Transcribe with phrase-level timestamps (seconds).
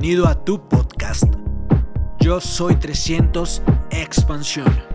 [0.00, 1.24] Bienvenido a tu podcast.
[2.20, 3.60] Yo soy 300
[3.90, 4.89] Expansión.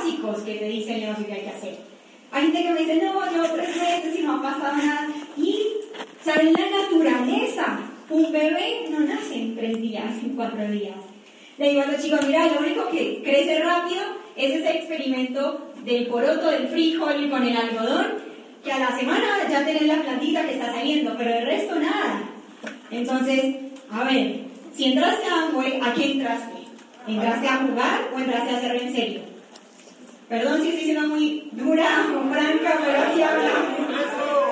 [0.00, 1.78] Básicos que te dice el que hay que hacer?
[2.32, 5.08] Hay gente que me dice, no, llevo tres meses y no ha pasado nada.
[5.36, 5.66] Y,
[6.20, 10.96] o sea, en la naturaleza, un bebé no nace en tres días, en cuatro días.
[11.58, 14.00] Le digo a los chicos, mira, lo único que crece rápido
[14.36, 18.06] es ese experimento del poroto, del frijol con el algodón,
[18.64, 22.22] que a la semana ya tenés la plantita que está saliendo, pero el resto nada.
[22.90, 23.56] Entonces,
[23.90, 24.40] a ver,
[24.74, 26.60] si entraste a Amway, ¿a qué entraste?
[27.08, 29.29] ¿Entraste a jugar o entraste a hacerlo en serio?
[30.30, 33.64] Perdón si estoy siendo muy dura o franca, pero así hablamos.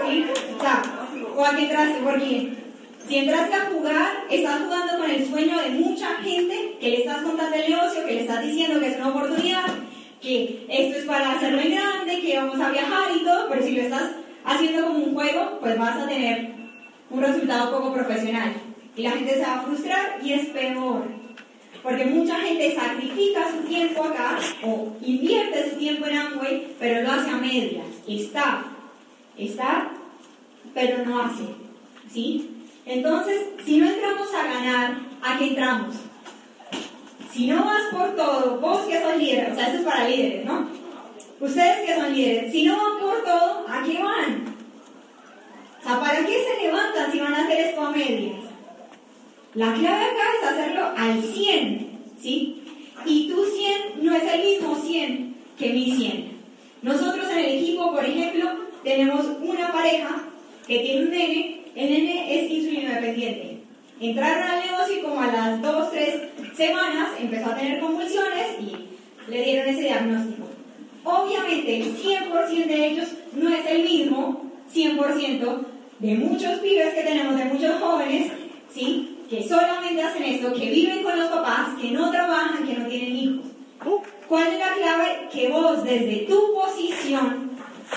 [0.05, 0.27] ¿Sí?
[0.57, 0.83] O sea,
[1.37, 2.01] ¿o a qué entraste?
[2.03, 2.53] Porque
[3.07, 7.23] si entraste a jugar, estás jugando con el sueño de mucha gente que le estás
[7.23, 9.67] contando el negocio, que le estás diciendo que es una oportunidad,
[10.21, 13.77] que esto es para hacerlo en grande, que vamos a viajar y todo, pero si
[13.77, 14.11] lo estás
[14.45, 16.55] haciendo como un juego, pues vas a tener
[17.09, 18.53] un resultado poco profesional.
[18.97, 21.18] Y la gente se va a frustrar y es peor.
[21.89, 27.13] Porque mucha gente sacrifica su tiempo acá o invierte su tiempo en Amway, pero lo
[27.13, 27.87] hace a medias.
[28.07, 28.63] Está,
[29.39, 29.93] está,
[30.75, 31.45] pero no hace.
[32.13, 32.51] ¿Sí?
[32.85, 35.95] Entonces, si no entramos a ganar, ¿a qué entramos?
[37.33, 40.45] Si no vas por todo, vos que sos líder, o sea, esto es para líderes,
[40.45, 40.69] ¿no?
[41.41, 44.45] Ustedes que son líderes, si no van por todo, ¿a qué van?
[45.81, 48.48] O sea, ¿para qué se levantan si van a hacer esto a medias?
[49.55, 51.89] La clave acá es hacerlo al 100,
[52.21, 52.63] ¿sí?
[53.07, 56.39] Y tu 100 no es el mismo 100 que mi 100.
[56.83, 58.51] Nosotros en el equipo, por ejemplo,
[58.85, 60.25] tenemos una pareja
[60.67, 63.59] que tiene un nene, el nene es insulino dependiente.
[64.01, 66.15] Entraron al negocio y como a las 2, 3
[66.55, 70.47] semanas empezó a tener convulsiones y le dieron ese diagnóstico.
[71.05, 75.59] Obviamente el 100% de ellos no es el mismo 100%
[76.01, 78.31] de muchos pibes que tenemos, de muchos jóvenes,
[78.73, 79.18] ¿sí?
[79.29, 83.17] Que solamente hacen esto, que viven con los papás, que no trabajan, que no tienen
[83.17, 83.47] hijos.
[84.27, 85.29] ¿Cuál es la clave?
[85.33, 87.51] Que vos desde tu posición,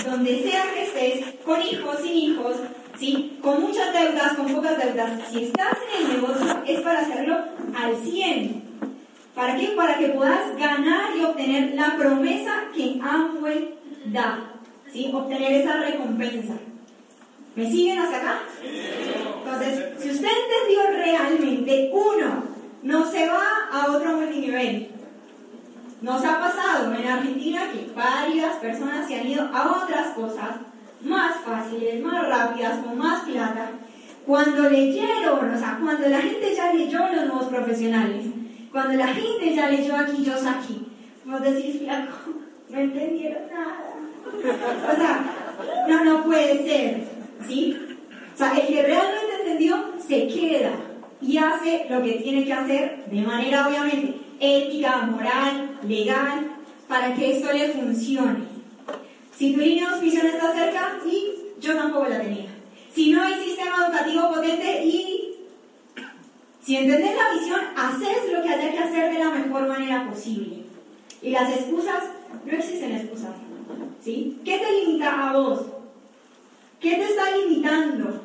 [0.05, 2.55] donde sea que estés, con hijos, sin hijos,
[2.97, 3.37] ¿sí?
[3.41, 7.37] con muchas deudas, con pocas deudas, si estás en el negocio es para hacerlo
[7.75, 8.61] al 100.
[9.35, 9.67] ¿Para qué?
[9.69, 13.75] Para que puedas ganar y obtener la promesa que Amway
[14.05, 14.53] da,
[14.91, 15.09] ¿sí?
[15.13, 16.53] obtener esa recompensa.
[17.55, 18.39] ¿Me siguen hasta acá?
[18.63, 22.43] Entonces, si usted entendió realmente, uno,
[22.83, 24.89] no se va a otro multinivel.
[26.01, 30.49] Nos ha pasado en Argentina que varias personas se han ido a otras cosas
[31.01, 33.71] más fáciles, más rápidas, con más plata.
[34.25, 38.27] Cuando leyeron, o sea, cuando la gente ya leyó los nuevos profesionales,
[38.71, 40.87] cuando la gente ya leyó aquí, yo aquí,
[41.25, 42.13] vos decís, flaco,
[42.69, 43.93] no entendieron nada.
[44.91, 45.25] O sea,
[45.87, 47.10] no, no puede ser.
[47.47, 47.77] ¿Sí?
[48.33, 50.71] O sea, el que realmente entendió se queda
[51.21, 56.51] y hace lo que tiene que hacer de manera obviamente ética, moral, legal,
[56.87, 58.39] para que esto le funcione.
[59.37, 62.47] Si tu línea de auspicio no está cerca, y yo tampoco la tenía.
[62.93, 65.35] Si no hay sistema educativo potente y
[66.61, 70.63] si entendés la visión, haces lo que haya que hacer de la mejor manera posible.
[71.21, 72.03] Y las excusas,
[72.45, 73.31] no existen excusas.
[74.03, 74.39] ¿Sí?
[74.43, 75.61] ¿Qué te limita a vos?
[76.81, 78.21] ¿Qué te está limitando?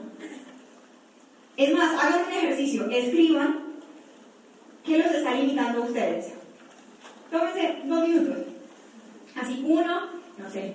[1.59, 3.59] Es más, hagan un ejercicio, escriban
[4.83, 6.33] qué los está limitando a ustedes.
[7.31, 8.37] Tómense dos minutos.
[9.35, 10.07] Así, uno,
[10.39, 10.75] no sé,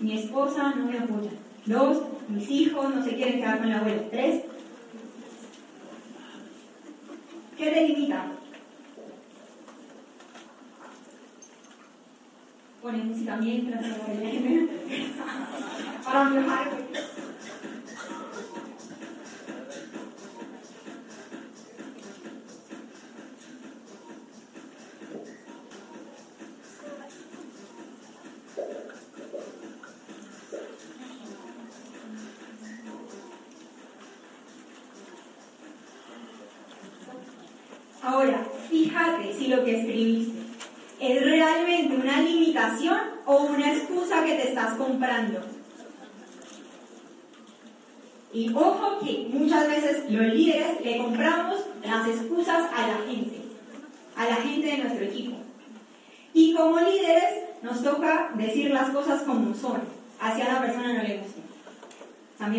[0.00, 1.30] mi esposa no me apoya.
[1.64, 4.02] Dos, mis hijos no se quieren quedar con la abuela.
[4.10, 4.44] Tres,
[7.56, 8.26] ¿qué te limita?
[12.88, 13.84] Pone música mientras
[16.04, 16.30] para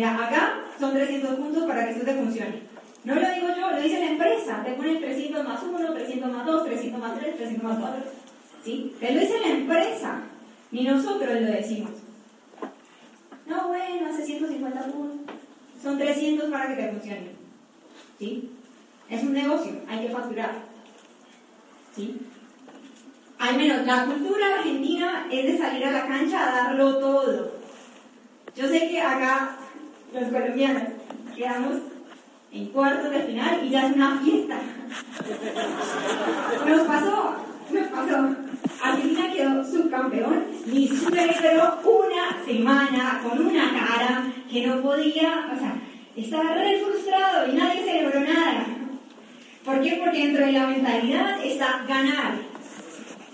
[0.00, 2.62] mira, acá son 300 puntos para que esto te funcione.
[3.04, 4.62] No lo digo yo, lo dice la empresa.
[4.64, 8.02] Te ponen 300 más 1, 300 más 2, 300 más 3, 300 más 4.
[8.64, 8.96] ¿Sí?
[8.98, 10.22] Te lo dice la empresa.
[10.70, 11.90] Ni nosotros lo decimos.
[13.46, 15.34] No, bueno, hace 150 puntos.
[15.82, 17.30] Son 300 para que te funcione.
[18.18, 18.50] ¿Sí?
[19.10, 20.52] Es un negocio, hay que facturar.
[21.94, 22.20] ¿Sí?
[23.38, 27.52] Al menos la cultura argentina es de salir a la cancha a darlo todo.
[28.54, 29.59] Yo sé que acá
[30.12, 30.82] los colombianos
[31.36, 31.78] quedamos
[32.52, 34.58] en cuartos de final y ya es una fiesta.
[36.66, 37.36] Nos pasó,
[37.70, 38.36] nos pasó.
[38.82, 45.74] Argentina quedó subcampeón y superó una semana con una cara que no podía, o sea,
[46.16, 48.66] estaba re frustrado y nadie celebró nada.
[49.64, 50.00] ¿Por qué?
[50.02, 52.32] Porque dentro de la mentalidad está ganar.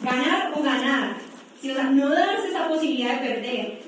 [0.02, 1.16] Ganar o ganar.
[1.58, 3.85] o sea, no darse esa posibilidad de perder.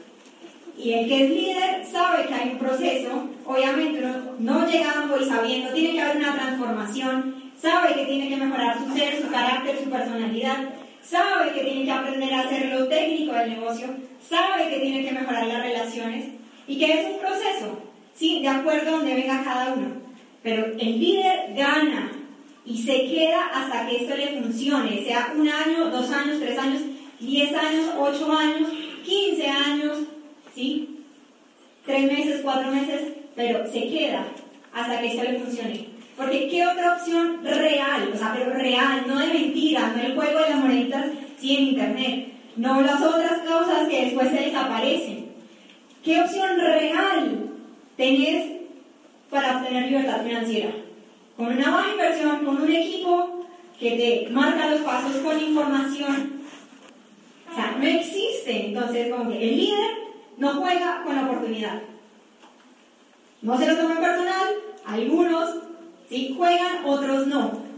[0.78, 4.00] Y el que es líder sabe que hay un proceso, obviamente
[4.38, 8.94] no, llegando y sabiendo, tiene que haber una transformación, sabe que tiene que mejorar su
[8.96, 10.68] ser, su carácter, su personalidad,
[11.02, 13.88] sabe que tiene que aprender a hacer lo técnico del negocio,
[14.20, 16.26] sabe que tiene que mejorar las relaciones
[16.68, 17.82] y que es un proceso,
[18.14, 18.40] ¿sí?
[18.40, 19.96] De acuerdo a donde venga cada uno.
[20.44, 22.12] Pero el líder gana
[22.64, 26.82] y se queda hasta que esto le funcione, sea un año, dos años, tres años,
[27.18, 28.68] diez años, ocho años,
[29.04, 29.98] quince años,
[30.58, 30.88] ¿sí?
[31.86, 34.26] Tres meses, cuatro meses, pero se queda
[34.74, 35.86] hasta que esto le funcione.
[36.16, 38.10] Porque ¿qué otra opción real?
[38.12, 41.06] O sea, pero real, no de mentira, no el juego de las moneditas,
[41.38, 45.28] sí en internet, no las otras causas que después se desaparecen.
[46.02, 47.50] ¿Qué opción real
[47.96, 48.52] tenés
[49.30, 50.70] para obtener libertad financiera?
[51.36, 53.46] Con una baja inversión, con un equipo
[53.78, 56.40] que te marca los pasos con información.
[57.48, 58.66] O sea, no existe.
[58.66, 60.07] Entonces, como que el líder
[60.38, 61.82] no juega con la oportunidad.
[63.42, 64.48] No se lo tomen personal,
[64.86, 65.54] algunos
[66.08, 66.34] ¿sí?
[66.36, 67.68] juegan, otros no.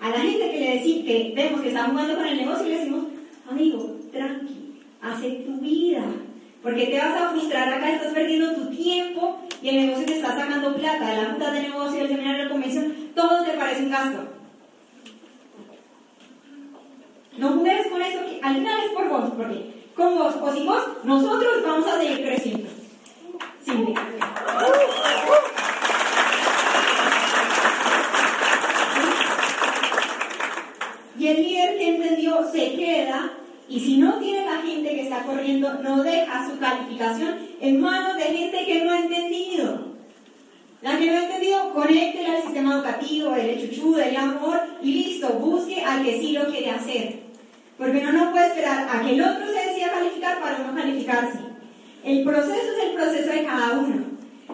[0.00, 2.78] A la gente que le decimos, que vemos que está jugando con el negocio, le
[2.78, 3.04] decimos,
[3.48, 6.02] amigo, tranqui, hace tu vida.
[6.62, 10.36] Porque te vas a frustrar acá, estás perdiendo tu tiempo y el negocio te está
[10.36, 13.90] sacando plata de la junta de negocio, del seminario de convención, todo te parece un
[13.90, 14.28] gasto.
[17.38, 21.62] No juegues con eso, que al final es por vos, porque con sin vos, nosotros
[21.64, 22.68] vamos a seguir creciendo.
[23.64, 23.94] Simple.
[31.18, 33.32] Y el líder que entendió se queda
[33.68, 38.16] y si no tiene la gente que está corriendo, no deja su calificación en manos
[38.16, 39.92] de gente que no ha entendido.
[40.82, 45.28] La que no ha entendido, conéctela al sistema educativo, el chuchu, el amor y listo,
[45.34, 47.31] busque al que sí lo quiere hacer.
[47.82, 51.40] Porque uno no puede esperar a que el otro se decida calificar para uno calificarse.
[52.04, 54.04] El proceso es el proceso de cada uno.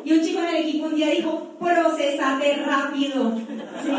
[0.03, 3.37] Y un chico en el equipo un día dijo, procesate rápido.
[3.85, 3.93] ¿Sí?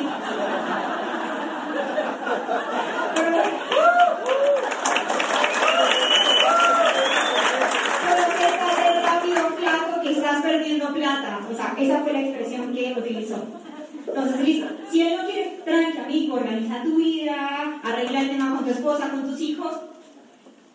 [8.01, 11.39] Procesate rápido, flaco, que estás perdiendo plata.
[11.51, 13.68] O sea, esa fue la expresión que utilizó.
[14.09, 14.67] Entonces, listo.
[14.91, 19.09] Si él no quiere, tranqui, amigo, organiza tu vida, arregla el tema con tu esposa,
[19.09, 19.73] con tus hijos,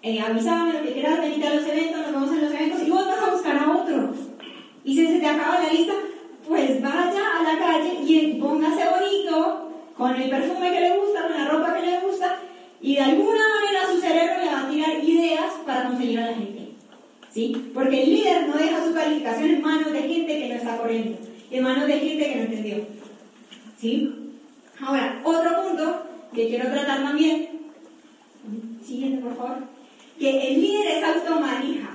[0.03, 2.91] eh, avísame lo que quieras, venite a los eventos, nos vemos en los eventos y
[2.91, 4.15] vos vas a buscar a otro.
[4.85, 5.95] Y si se te acaba la lista,
[6.47, 11.33] pues vaya a la calle y póngase bonito, con el perfume que le gusta, con
[11.33, 12.39] la ropa que le gusta,
[12.83, 16.35] y de alguna manera su cerebro le va a tirar ideas para conseguir a la
[16.35, 16.69] gente.
[17.33, 17.71] ¿Sí?
[17.73, 21.19] Porque el líder no deja su calificación en manos de gente que no está corriendo.
[21.51, 22.77] de manos de gente que no entendió.
[24.81, 27.61] Ahora, otro punto que quiero tratar también,
[28.83, 29.59] siguiente por favor,
[30.19, 31.91] que el líder es automanija.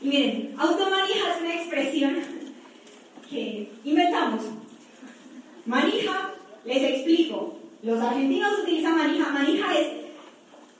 [0.00, 2.16] Y miren, automanija es una expresión
[3.28, 4.42] que inventamos.
[5.66, 6.30] Manija,
[6.64, 10.04] les explico, los argentinos utilizan manija, manija es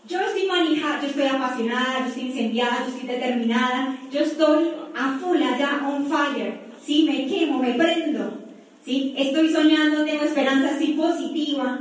[0.06, 5.18] yo estoy manija, yo estoy apasionada, yo estoy incendiada, yo estoy determinada, yo estoy a
[5.18, 7.04] full allá, on fire, ¿sí?
[7.04, 8.43] Me quemo, me prendo,
[8.84, 9.14] ¿sí?
[9.16, 11.80] Estoy soñando, tengo esperanza, estoy positiva,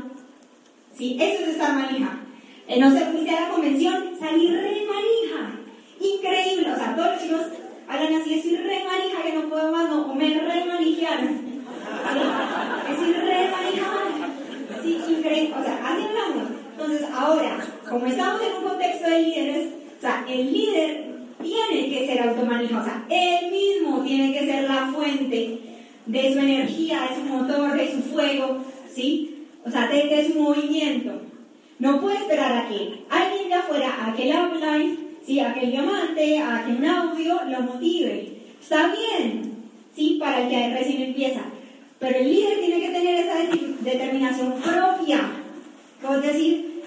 [0.95, 1.17] ¿sí?
[1.19, 2.19] Eso es estar manija.
[2.67, 5.59] Eh, no sé, fuiste a la convención, salí re manija,
[5.99, 7.41] increíble, o sea, todos los chicos
[7.87, 11.61] hablan así, estoy re manija, que no puedo más, no, o me re manijearon, ¿sí?
[12.89, 16.51] Estoy re manija, sí, increíble, o sea, así hablamos.
[16.71, 17.57] Entonces, ahora,
[17.87, 19.67] como estamos en un contexto de líderes,
[19.97, 24.63] o sea, el líder tiene que ser automanija, o sea, él mismo tiene que ser
[24.69, 25.72] la fuente
[26.05, 29.47] de su energía, de su motor, de su fuego, ¿sí?
[29.65, 31.21] O sea, de, su movimiento.
[31.79, 35.39] No puede esperar a que alguien de afuera, a que el outline, ¿sí?
[35.39, 38.37] a que el diamante, a que un audio lo motive.
[38.61, 39.53] Está bien,
[39.95, 40.17] ¿sí?
[40.19, 41.41] Para el que recién empieza.
[41.99, 43.35] Pero el líder tiene que tener esa
[43.81, 45.43] determinación propia
[46.11, 46.83] es decir,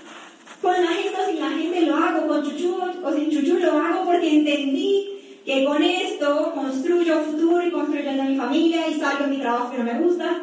[0.61, 3.79] con la gente o sin la gente lo hago, con chuchu o sin chuchu lo
[3.79, 5.16] hago porque entendí
[5.47, 9.71] que con esto construyo futuro y construyo a mi familia y salgo de mi trabajo
[9.71, 10.43] que no me gusta,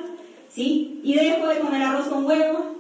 [0.50, 1.02] ¿sí?
[1.04, 2.76] Y dejo de comer arroz con huevo,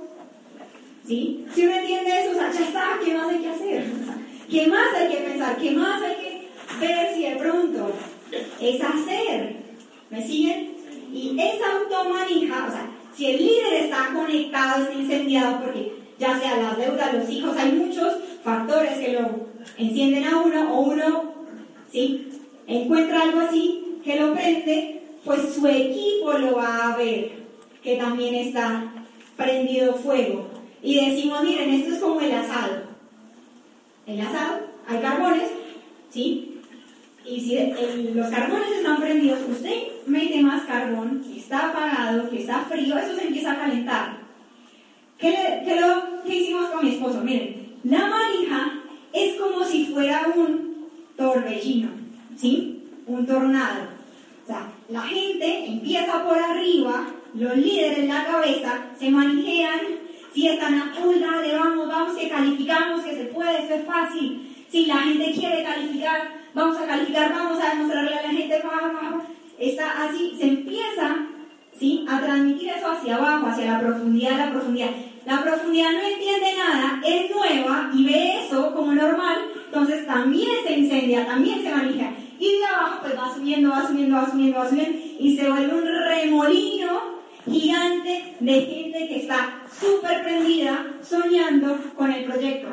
[1.05, 1.45] ¿sí?
[1.53, 3.85] Si uno entiende eso, o sea, ya está, ¿qué más hay que hacer?
[4.49, 5.57] ¿Qué más hay que pensar?
[5.57, 6.15] ¿Qué más hay
[6.79, 7.91] que ver si de pronto
[8.61, 9.55] es hacer?
[10.09, 10.75] ¿Me siguen?
[11.11, 16.55] Y esa automanija, o sea, si el líder está conectado, está incendiado, porque ya sea
[16.55, 18.13] las deudas, los hijos, hay muchos
[18.45, 21.32] factores que lo encienden a uno, o uno,
[21.93, 22.27] ¿sí?
[22.67, 27.31] Encuentra algo así que lo prende, pues su equipo lo va a ver,
[27.81, 28.91] que también está
[29.37, 30.49] prendido fuego.
[30.81, 32.83] Y decimos, miren, esto es como el asado.
[34.05, 35.49] El asado, hay carbones,
[36.09, 36.59] ¿sí?
[37.25, 42.65] Y si los carbones están prendidos, usted mete más carbón, que está apagado, que está
[42.65, 44.17] frío, eso se empieza a calentar.
[45.17, 47.21] ¿Qué, lo, hicimos con mi esposo?
[47.21, 48.81] Miren, la manija
[49.13, 50.72] es como si fuera un
[51.15, 51.89] torbellino,
[52.35, 52.83] ¿sí?
[53.05, 53.87] Un tornado.
[54.43, 59.79] O sea, la gente empieza por arriba, los líderes en la cabeza se manijean,
[60.33, 64.65] si están a full, dale, vamos, vamos, que calificamos, que se puede, esto es fácil.
[64.69, 69.23] Si la gente quiere calificar, vamos a calificar, vamos a demostrarle a la gente, vamos,
[69.59, 71.27] está así, se empieza
[71.77, 72.05] ¿sí?
[72.09, 74.89] a transmitir eso hacia abajo, hacia la profundidad, la profundidad.
[75.25, 79.37] La profundidad no entiende nada, es nueva y ve eso como normal,
[79.73, 82.11] entonces también se incendia, también se maneja.
[82.39, 85.73] Y de abajo pues va subiendo, va subiendo, va subiendo, va subiendo y se vuelve
[85.73, 87.01] un remolino
[87.49, 92.67] gigante de gente que está súper prendida soñando con el proyecto.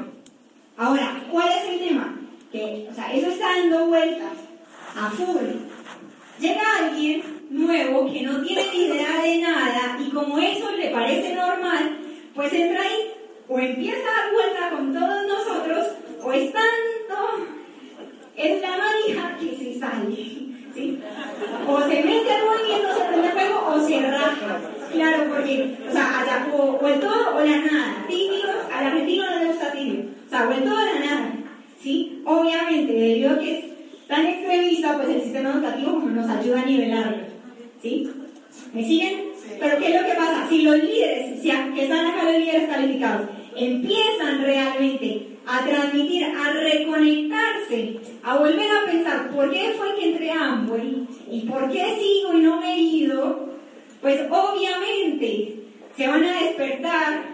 [0.76, 2.16] Ahora, ¿cuál es el tema?
[2.52, 4.32] que, o sea, eso está dando vueltas
[4.96, 5.46] a full.
[6.38, 11.34] Llega alguien nuevo que no tiene ni idea de nada y como eso le parece
[11.34, 11.98] normal,
[12.34, 13.09] pues entra ahí
[13.50, 15.86] o empieza a dar vuelta con todos nosotros
[16.22, 17.50] o es tanto
[18.36, 20.14] es la manija que se sale.
[20.72, 21.00] ¿sí?
[21.66, 24.60] O se mete al movimiento, se prende fuego o se raja.
[24.92, 28.04] Claro, porque, o sea, allá, o, el todo o la nada.
[28.08, 30.04] Tímidos, al argentino no le gusta tibio.
[30.26, 31.32] O sea, o el todo o la nada.
[31.82, 32.22] ¿sí?
[32.24, 33.64] Obviamente, debido a que es
[34.06, 37.18] tan extremista, pues el sistema educativo como nos ayuda a nivelarlo,
[37.82, 38.10] ¿sí?
[38.72, 39.30] ¿Me siguen?
[39.58, 40.46] Pero ¿qué es lo que pasa?
[40.48, 46.52] Si los líderes, si que están acá los líderes calificados, empiezan realmente a transmitir, a
[46.52, 50.60] reconectarse, a volver a pensar por qué fue que entré a
[51.30, 53.50] y por qué sigo y no me he ido,
[54.00, 55.54] pues obviamente
[55.96, 57.24] se van a despertar,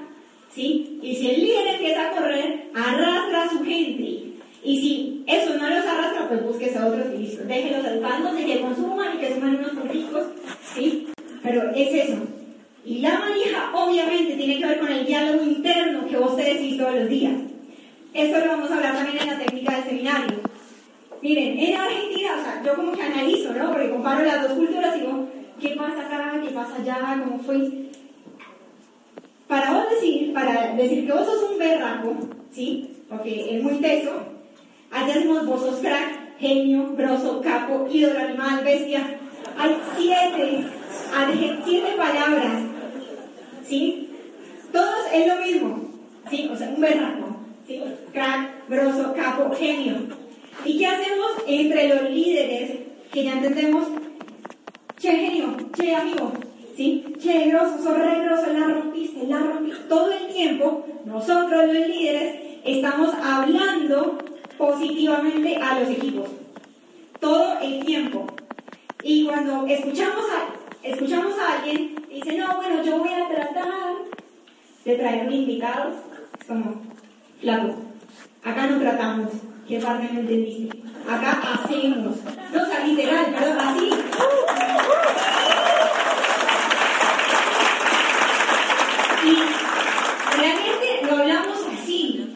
[0.50, 0.98] ¿sí?
[1.02, 4.26] Y si el líder empieza a correr, arrastra a su gente
[4.62, 7.44] y si eso no los arrastra, pues búsquese a otros y listo.
[7.44, 10.24] Déjenlos educándose, que consuman y que sumen unos políticos,
[10.74, 11.06] ¿sí?
[11.42, 12.35] Pero es eso.
[12.86, 16.78] Y la manija, obviamente, tiene que ver con el diálogo interno que vos te decís
[16.78, 17.32] todos los días.
[18.14, 20.40] Esto lo vamos a hablar también en la técnica del seminario.
[21.20, 23.72] Miren, en Argentina, o sea, yo como que analizo, ¿no?
[23.72, 25.28] Porque comparo las dos culturas y digo,
[25.60, 26.40] ¿qué pasa acá?
[26.40, 27.22] ¿Qué pasa allá?
[27.24, 27.56] ¿Cómo fue?
[29.48, 32.16] Para vos decir, para decir que vos sos un berraco,
[32.52, 32.88] ¿sí?
[33.08, 34.12] Porque es muy teso,
[34.92, 39.18] Allá hacemos vos sos crack, genio, grosso, capo, ídolo, animal, bestia.
[39.58, 40.64] Hay siete,
[41.64, 42.75] siete palabras.
[43.68, 44.08] ¿Sí?
[44.72, 45.90] Todos es lo mismo.
[46.30, 46.48] ¿Sí?
[46.52, 47.36] O sea, un berraco.
[47.66, 47.82] ¿Sí?
[48.12, 49.94] Crack, grosso, capo, genio.
[50.64, 52.70] ¿Y qué hacemos entre los líderes
[53.12, 53.88] que ya entendemos?
[54.98, 56.32] Che, genio, che, amigo,
[56.74, 57.04] ¿sí?
[57.20, 59.84] Che, grosso, sos re grosso, la rompiste, la rompiste.
[59.88, 64.18] Todo el tiempo, nosotros los líderes estamos hablando
[64.56, 66.30] positivamente a los equipos.
[67.20, 68.26] Todo el tiempo.
[69.02, 73.94] Y cuando escuchamos a, escuchamos a alguien, dice, no, bueno, yo voy a tratar
[74.84, 75.96] de traer invitados,
[76.40, 76.82] es como,
[77.40, 77.74] flaco,
[78.42, 79.32] acá no tratamos,
[79.68, 80.78] ¿qué parte no entendiste?
[81.06, 82.16] Acá hacemos,
[82.52, 83.90] no, o sea, literal, pero así.
[89.24, 92.34] Y realmente lo hablamos así,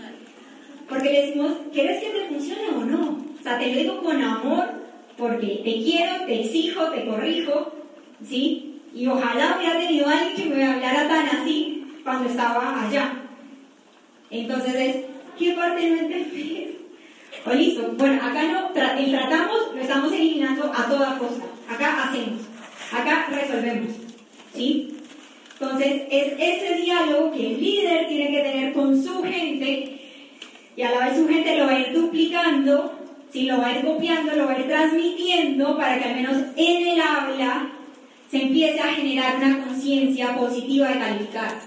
[0.89, 3.25] porque le decimos, ¿quieres que te funcione o no?
[3.39, 4.69] O sea, te lo digo con amor,
[5.17, 7.73] porque te quiero, te exijo, te corrijo,
[8.23, 8.70] ¿sí?
[9.01, 13.15] Y ojalá hubiera tenido alguien que me hablara tan así cuando estaba allá.
[14.31, 14.97] Entonces es,
[15.39, 16.69] ¿qué parte no entendés?
[17.47, 21.45] O listo, bueno, acá no, el tratamos lo estamos eliminando a toda costa.
[21.67, 22.43] Acá hacemos,
[22.93, 23.89] acá resolvemos,
[24.55, 24.95] ¿sí?
[25.59, 29.99] Entonces, es ese diálogo que el líder tiene que tener con su gente
[30.77, 32.93] y a la vez su gente lo va a ir duplicando,
[33.33, 36.37] si lo va a ir copiando, lo va a ir transmitiendo para que al menos
[36.55, 37.80] en el habla
[38.31, 41.59] se empiece a generar una conciencia positiva de calificar.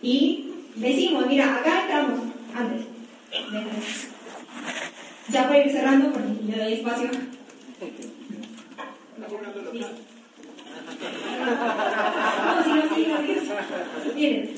[0.00, 2.20] Y decimos, mira, acá estamos,
[2.54, 2.86] antes.
[5.28, 7.10] Ya para ir cerrando, porque le doy espacio.
[9.18, 9.26] No,
[12.64, 13.18] si no, sí, no,
[14.14, 14.54] Miren,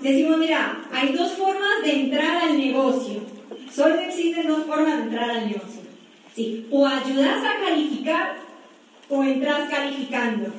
[0.00, 3.22] decimos, mira, hay dos formas de entrar al negocio.
[3.72, 5.82] Solo existen dos formas de entrar al negocio.
[6.34, 8.45] Sí, o ayudas a calificar
[9.08, 10.52] o entras calificando.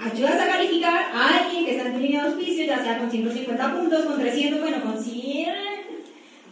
[0.00, 3.10] Ayudas a calificar a alguien que está en tu línea de auspicio, ya sea con
[3.10, 5.54] 150 puntos, con 300, bueno, con 100,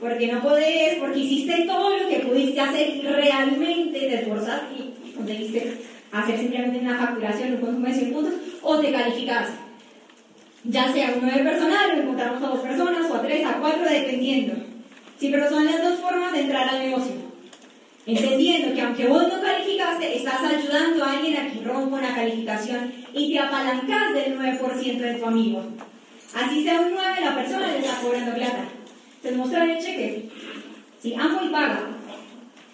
[0.01, 5.13] porque no podés, porque hiciste todo lo que pudiste hacer y realmente te esforzaste y
[5.13, 5.81] conseguiste
[6.13, 9.59] hacer simplemente una facturación, un consumo de 100 puntos, o te calificaste.
[10.65, 13.89] Ya sea uno de personal, o encontramos a dos personas, o a tres, a cuatro,
[13.89, 14.55] dependiendo.
[15.19, 17.26] Sí, pero son las dos formas de entrar al negocio.
[18.07, 22.93] Entendiendo que aunque vos no calificaste, estás ayudando a alguien a que rompa una calificación
[23.13, 25.65] y te apalancas del 9% de tu amigo.
[26.33, 28.65] Así sea un 9, la persona le está cobrando plata.
[29.23, 30.29] Te mostrar el cheque.
[31.03, 31.81] Si amo y paga.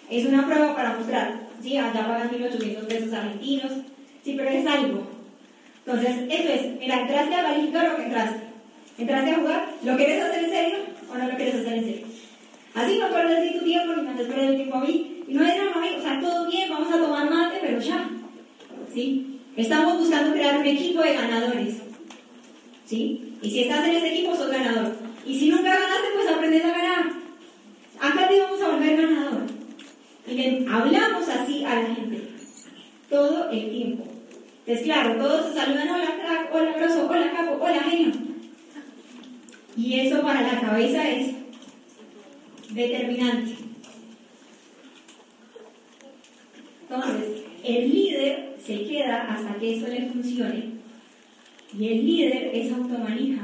[0.07, 1.39] Es una prueba para mostrar.
[1.63, 1.77] ¿sí?
[1.77, 3.71] Allá pagan 1.800 pesos argentinos,
[4.23, 5.07] sí, pero es algo.
[5.85, 8.39] Entonces, eso es, mira, entraste a calificar lo que entraste.
[8.99, 10.77] Entraste a jugar, ¿lo quieres hacer en serio
[11.11, 12.05] o no lo quieres hacer en serio?
[12.75, 15.12] Así no pierdes tu tiempo ni me pierdes el tiempo a mí.
[15.27, 18.09] Y no nada, o sea, todo bien, vamos a tomar mate, pero ya.
[18.93, 19.39] ¿Sí?
[19.55, 21.75] Estamos buscando crear un equipo de ganadores.
[22.85, 23.37] ¿Sí?
[23.41, 24.95] Y si estás en ese equipo, sos ganador.
[25.25, 27.05] Y si nunca ganaste, pues aprendes a ganar.
[27.99, 29.43] Acá te vamos a volver ganador.
[30.27, 32.21] Miren, hablamos así a la gente
[33.09, 34.03] todo el tiempo.
[34.65, 38.13] Entonces, claro, todos se saludan, hola crack, hola grosso, hola capo, hola genio.
[39.75, 41.35] Y eso para la cabeza es
[42.69, 43.55] determinante.
[46.93, 50.73] Entonces, el líder se queda hasta que eso le funcione.
[51.75, 53.41] Y el líder es automanija.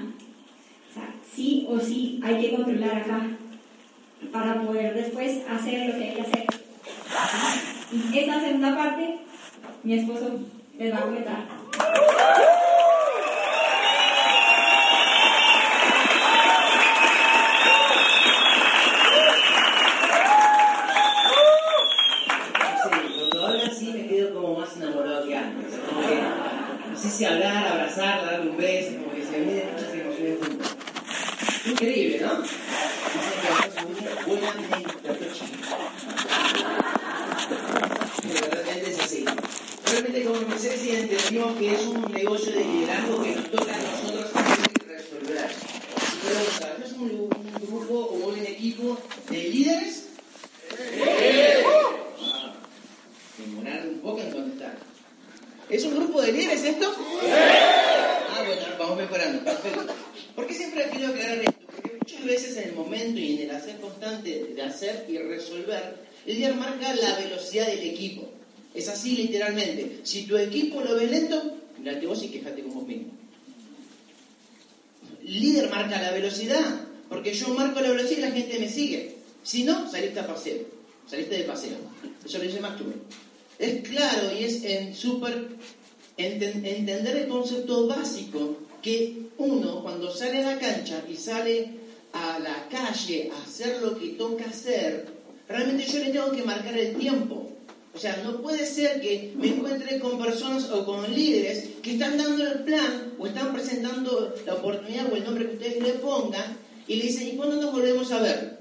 [0.90, 3.28] O sea, sí o sí hay que controlar acá
[4.32, 6.46] para poder después hacer lo que hay que hacer.
[7.92, 9.18] Y esa segunda parte,
[9.84, 10.42] mi esposo
[10.78, 11.60] les va a comentar.
[23.20, 25.76] cuando habla así me quedo como más enamorado que antes.
[25.88, 26.22] Como que,
[26.92, 30.38] no sé si hablar, abrazar, darle un beso, como que se me vienen muchas emociones
[30.42, 30.76] juntas.
[31.66, 32.42] Increíble, ¿no?
[32.42, 35.50] Dicen que es una buena meditación.
[38.52, 39.26] Realmente es así.
[40.00, 43.80] Realmente como empecé si entendimos que es un negocio de liderazgo que nos toca a
[43.80, 44.32] nosotros
[44.88, 45.50] resolver.
[45.52, 48.98] Si pregunta, ¿no es un, un grupo o un equipo
[49.30, 50.06] de líderes?
[50.72, 52.54] Ah,
[53.40, 54.78] demorar un poco en contestar.
[55.70, 56.96] ¿Es un grupo de líderes esto?
[57.34, 59.44] Ah, bueno, vamos mejorando.
[59.44, 59.94] Perfecto.
[60.34, 61.60] ¿Por qué siempre quiero aclarar esto?
[61.76, 65.98] Porque muchas veces en el momento y en el hacer constante de hacer y resolver,
[66.26, 68.39] el líder marca la velocidad del equipo.
[68.74, 70.02] Es así literalmente.
[70.04, 73.12] Si tu equipo lo ve lento, mirate vos y quejate con vos mismo.
[75.24, 79.16] Líder marca la velocidad, porque yo marco la velocidad y la gente me sigue.
[79.44, 80.60] Si no, saliste a paseo.
[81.08, 81.78] Saliste de paseo.
[82.24, 82.82] Eso lo dice Max
[83.58, 85.50] Es claro y es en súper
[86.18, 91.70] enten- entender el concepto básico que uno cuando sale a la cancha y sale
[92.14, 95.08] a la calle a hacer lo que toca hacer,
[95.48, 97.52] realmente yo le tengo que marcar el tiempo.
[97.94, 102.18] O sea, no puede ser que me encuentre con personas o con líderes que están
[102.18, 106.58] dando el plan o están presentando la oportunidad o el nombre que ustedes le pongan
[106.88, 108.60] y le dicen, ¿y cuándo nos volvemos a ver?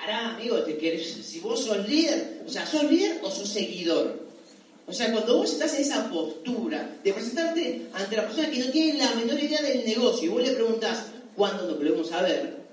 [0.00, 4.24] Ahora, amigo, te querés, si vos sos líder, o sea, ¿sos líder o sos seguidor?
[4.86, 8.70] O sea, cuando vos estás en esa postura de presentarte ante la persona que no
[8.70, 12.64] tiene la menor idea del negocio y vos le preguntás, ¿cuándo nos volvemos a ver?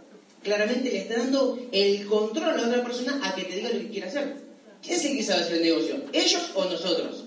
[0.43, 3.89] Claramente le está dando el control a otra persona a que te diga lo que
[3.89, 4.50] quiere hacer.
[4.81, 5.95] ¿Quién es el que sabe hacer el negocio?
[6.11, 7.25] ¿Ellos o nosotros?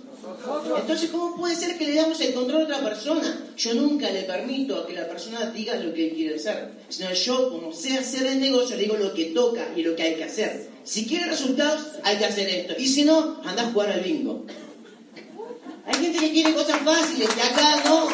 [0.76, 3.46] Entonces, ¿cómo puede ser que le damos el control a otra persona?
[3.56, 7.50] Yo nunca le permito a que la persona diga lo que quiere hacer, sino yo,
[7.50, 10.24] como sé hacer el negocio, le digo lo que toca y lo que hay que
[10.24, 10.68] hacer.
[10.84, 12.74] Si quiere resultados, hay que hacer esto.
[12.78, 14.44] Y si no, anda a jugar al bingo.
[15.86, 18.08] Hay gente que quiere cosas fáciles y acá no.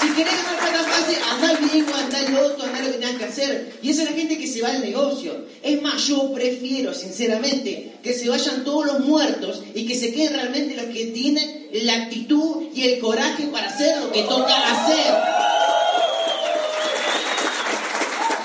[0.00, 3.16] Si querés una plata fácil, anda al bingo, anda al otro, anda lo que tengas
[3.16, 3.78] que hacer.
[3.82, 5.46] Y esa es la gente que se va al negocio.
[5.62, 10.34] Es más, yo prefiero, sinceramente, que se vayan todos los muertos y que se queden
[10.34, 15.14] realmente los que tienen la actitud y el coraje para hacer lo que toca hacer.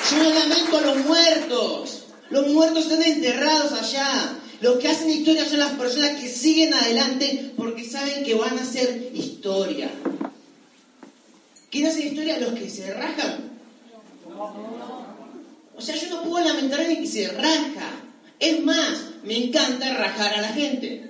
[0.10, 2.04] Yo no lamento a los muertos.
[2.30, 4.38] Los muertos están enterrados allá.
[4.62, 8.62] Los que hacen historia son las personas que siguen adelante porque saben que van a
[8.62, 9.91] hacer historia.
[11.69, 12.39] ¿Quién hace historia?
[12.39, 13.60] Los que se rajan.
[15.76, 18.09] O sea, yo no puedo lamentar a alguien que se raja.
[18.39, 21.10] Es más, me encanta rajar a la gente.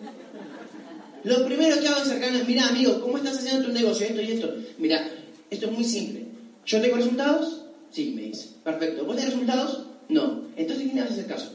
[1.24, 4.08] Lo primero que hago es acercarme, mira amigo, ¿cómo estás haciendo tu negocio?
[4.08, 4.56] Esto y esto.
[4.78, 5.10] Mira,
[5.50, 6.26] esto es muy simple.
[6.66, 7.66] ¿Yo tengo resultados?
[7.92, 8.50] Sí, me dice.
[8.64, 9.06] Perfecto.
[9.06, 9.86] ¿Vos tenés resultados?
[10.08, 10.44] No.
[10.56, 11.54] Entonces, ¿quién a hacer caso?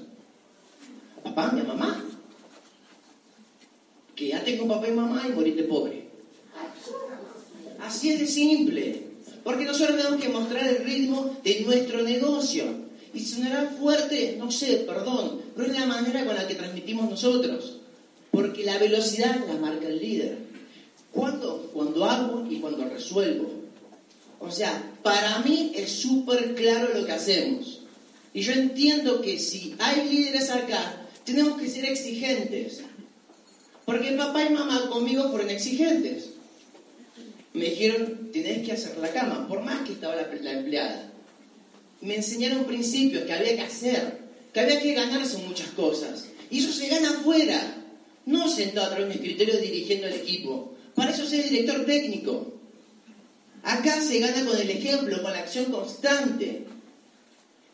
[1.19, 2.05] ¿A papá, mi mamá?
[4.15, 6.05] Quédate con papá y mamá y morirte pobre.
[7.81, 9.03] Así es de simple.
[9.43, 12.84] Porque nosotros tenemos que mostrar el ritmo de nuestro negocio.
[13.15, 17.79] Y sonará fuerte, no sé, perdón, pero es la manera con la que transmitimos nosotros.
[18.31, 20.39] Porque la velocidad la marca el líder.
[21.13, 21.71] ¿Cuándo?
[21.73, 23.51] Cuando hago y cuando resuelvo.
[24.41, 27.81] O sea, para mí es súper claro lo que hacemos.
[28.33, 32.81] Y yo entiendo que si hay líderes acá, tenemos que ser exigentes.
[33.85, 36.31] Porque papá y mamá conmigo fueron exigentes
[37.55, 41.13] me dijeron, tenés que hacer la cama, por más que estaba la, empleada.
[42.05, 44.19] Me enseñaron principios que había que hacer,
[44.53, 46.27] que había que ganarse muchas cosas.
[46.51, 47.83] Y eso se gana afuera,
[48.27, 50.75] no sentado atrás de un escritorio dirigiendo el equipo.
[50.95, 52.53] Para eso soy director técnico.
[53.63, 56.67] Acá se gana con el ejemplo, con la acción constante.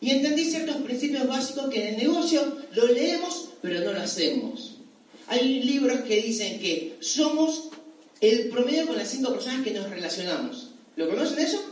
[0.00, 4.76] Y entendí ciertos principios básicos que en el negocio lo leemos, pero no lo hacemos.
[5.26, 7.70] Hay libros que dicen que somos
[8.20, 10.70] el promedio con las cinco personas que nos relacionamos.
[10.94, 11.69] ¿Lo conocen eso?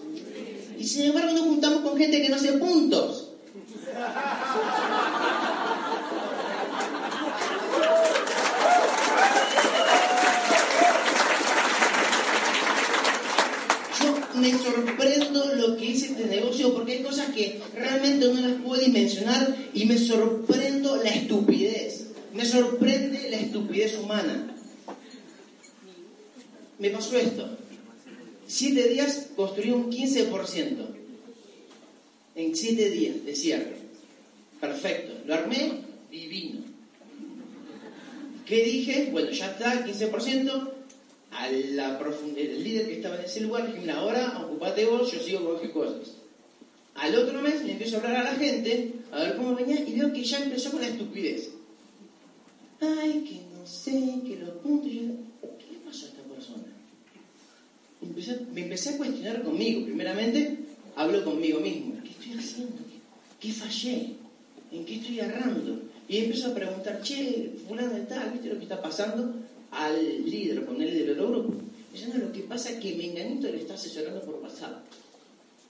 [0.78, 3.30] Y sin embargo nos juntamos con gente que no hace puntos.
[14.00, 18.62] Yo me sorprendo lo que hice este negocio porque hay cosas que realmente no las
[18.62, 22.06] puedo dimensionar y me sorprendo la estupidez.
[22.32, 24.54] Me sorprende la estupidez humana
[26.78, 27.48] me pasó esto.
[28.48, 30.86] Siete días construí un 15%.
[32.34, 33.76] En siete días de cierre.
[34.58, 35.12] Perfecto.
[35.26, 36.62] Lo armé divino.
[38.46, 39.10] ¿Qué dije?
[39.12, 40.72] Bueno, ya está, 15%.
[41.30, 42.00] A la
[42.36, 45.60] el líder que estaba en ese lugar dije, mira, ahora ocupate vos, yo sigo con
[45.60, 46.14] qué cosas.
[46.94, 49.92] Al otro mes le empiezo a hablar a la gente, a ver cómo venía, y
[49.92, 51.50] veo que ya empezó con la estupidez.
[52.80, 54.90] Ay, que no sé, que lo puntos.
[54.90, 56.64] ¿Qué le pasó a esta persona?
[58.52, 59.84] Me empecé a cuestionar conmigo.
[59.84, 60.58] Primeramente,
[60.96, 61.94] hablo conmigo mismo.
[62.02, 62.76] ¿Qué estoy haciendo?
[63.40, 64.14] ¿Qué, fallé?
[64.72, 65.82] ¿En qué estoy errando?
[66.08, 69.34] Y empiezo a preguntar, che, fulano de tal, ¿viste lo que está pasando?
[69.70, 71.54] Al líder, con el líder del grupo.
[71.92, 74.82] Diciendo, lo que pasa es que Menganito le está asesorando por WhatsApp.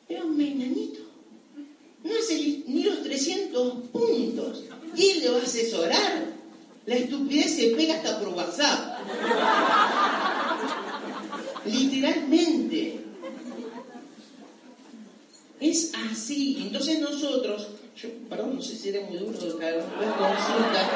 [0.08, 1.00] Era un Menganito.
[2.04, 4.64] No hace ni los 300 puntos.
[4.94, 6.38] ¿Quién le va a asesorar?
[6.86, 8.98] La estupidez se pega hasta por WhatsApp.
[11.98, 13.00] Literalmente.
[15.60, 16.58] Es así.
[16.60, 17.66] Entonces nosotros,
[18.00, 20.90] yo, perdón, no sé si era muy duro de consulta.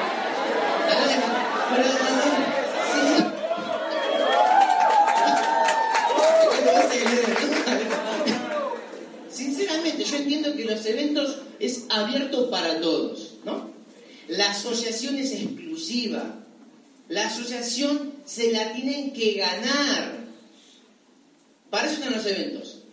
[9.29, 13.73] Sinceramente, yo entiendo que los eventos es abierto para todos, ¿no?
[14.29, 16.39] La asociación es exclusiva.
[17.09, 20.22] La asociación se la tienen que ganar.
[21.73, 22.83] Para eso están los eventos.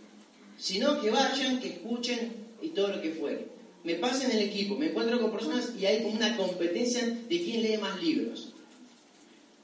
[0.56, 3.46] Sino que vayan, que escuchen y todo lo que fuere.
[3.84, 7.44] me pasa en el equipo, me encuentro con personas y hay como una competencia de
[7.44, 8.54] quién lee más libros.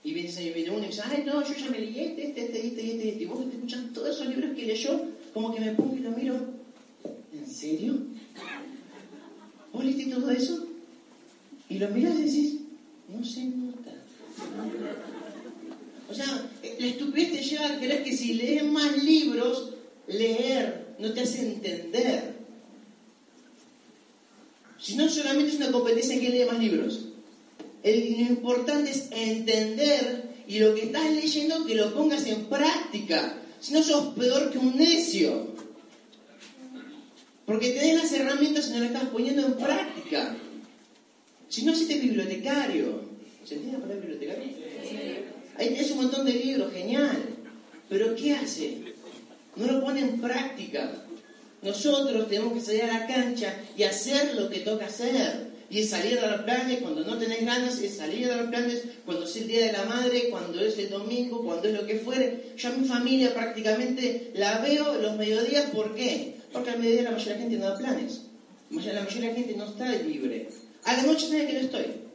[0.04, 2.90] Y viene, uno y dice, ay, no, yo ya me leí este, este, este, este,
[2.90, 3.22] este, este.
[3.22, 6.10] Y vos te escuchan todos esos libros que leyó, como que me pongo y lo
[6.10, 6.36] miro.
[7.32, 7.94] ¿En serio?
[9.72, 10.66] ¿Vos leíste todo eso?
[11.70, 12.60] Y lo mirás y decís,
[13.08, 13.92] no se nota.
[16.08, 19.74] O sea, la estupidez te lleva a creer que si lees más libros,
[20.06, 22.36] leer no te hace entender.
[24.78, 27.06] Si no solamente es una competencia en que lee más libros.
[27.82, 33.38] lo importante es entender y lo que estás leyendo que lo pongas en práctica.
[33.60, 35.56] Si no sos peor que un necio.
[37.46, 40.36] Porque tenés las herramientas y no las estás poniendo en práctica.
[41.48, 43.00] Si no, si bibliotecario.
[43.44, 45.35] ¿Se entiende la palabra bibliotecario?
[45.58, 47.36] Ahí un montón de libros, genial.
[47.88, 48.78] Pero ¿qué hace?
[49.56, 50.92] No lo pone en práctica.
[51.62, 55.56] Nosotros tenemos que salir a la cancha y hacer lo que toca hacer.
[55.68, 58.82] Y es salir a los planes cuando no tenés ganas, es salir a los planes
[59.04, 61.98] cuando es el Día de la Madre, cuando es el domingo, cuando es lo que
[61.98, 62.52] fuere.
[62.56, 66.36] Yo a mi familia prácticamente la veo los mediodías, ¿por qué?
[66.52, 68.20] Porque al mediodía la mayoría de la gente no da planes.
[68.70, 70.48] La mayoría de la gente no está libre.
[70.84, 72.05] A la noche sabe que no estoy.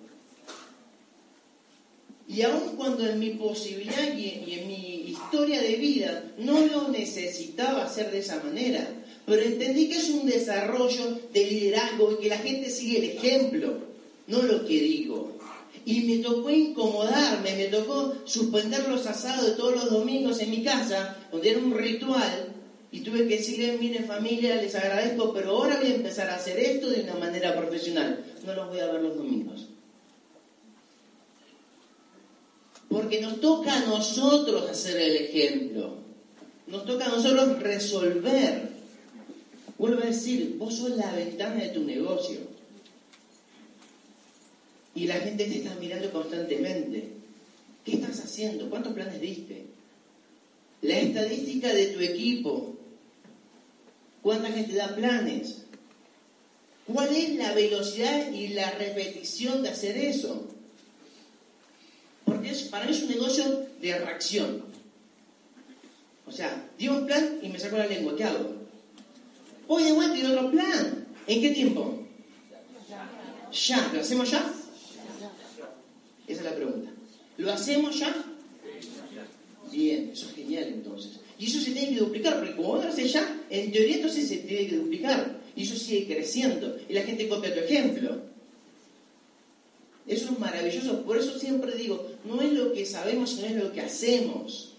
[2.33, 7.83] Y aun cuando en mi posibilidad y en mi historia de vida no lo necesitaba
[7.83, 8.87] hacer de esa manera,
[9.25, 13.73] pero entendí que es un desarrollo de liderazgo y que la gente sigue el ejemplo,
[14.27, 15.37] no lo que digo.
[15.85, 20.63] Y me tocó incomodarme, me tocó suspender los asados de todos los domingos en mi
[20.63, 22.53] casa, donde era un ritual,
[22.93, 26.59] y tuve que decirle, mire familia, les agradezco, pero ahora voy a empezar a hacer
[26.59, 28.23] esto de una manera profesional.
[28.45, 29.70] No los voy a ver los domingos.
[32.91, 35.95] Porque nos toca a nosotros hacer el ejemplo.
[36.67, 38.69] Nos toca a nosotros resolver.
[39.77, 42.39] Vuelvo a decir, vos sos la ventana de tu negocio.
[44.93, 47.07] Y la gente te está mirando constantemente.
[47.85, 48.69] ¿Qué estás haciendo?
[48.69, 49.67] ¿Cuántos planes diste?
[50.81, 52.75] La estadística de tu equipo.
[54.21, 55.61] ¿Cuánta gente da planes?
[56.85, 60.45] ¿Cuál es la velocidad y la repetición de hacer eso?
[62.41, 64.63] Porque para mí es un negocio de reacción.
[66.25, 68.55] O sea, digo un plan y me saco la lengua, ¿qué hago?
[69.67, 71.05] Hoy de vuelta y otro plan.
[71.27, 72.03] ¿En qué tiempo?
[73.51, 73.91] Ya.
[73.93, 74.51] ¿Lo hacemos ya?
[76.27, 76.89] Esa es la pregunta.
[77.37, 78.15] ¿Lo hacemos ya?
[79.71, 81.19] Bien, eso es genial entonces.
[81.37, 84.27] Y eso se tiene que duplicar, porque como vos lo haces ya, en teoría entonces
[84.27, 85.41] se tiene que duplicar.
[85.55, 86.77] Y eso sigue creciendo.
[86.89, 88.30] Y la gente copia tu ejemplo.
[90.07, 91.03] Eso es maravilloso.
[91.03, 94.73] Por eso siempre digo, no es lo que sabemos, sino es lo que hacemos.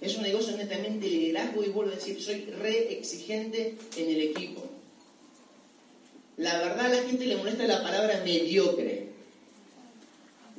[0.00, 4.20] Es un negocio netamente de liderazgo y vuelvo a decir, soy re exigente en el
[4.20, 4.62] equipo.
[6.36, 9.08] La verdad a la gente le molesta la palabra mediocre.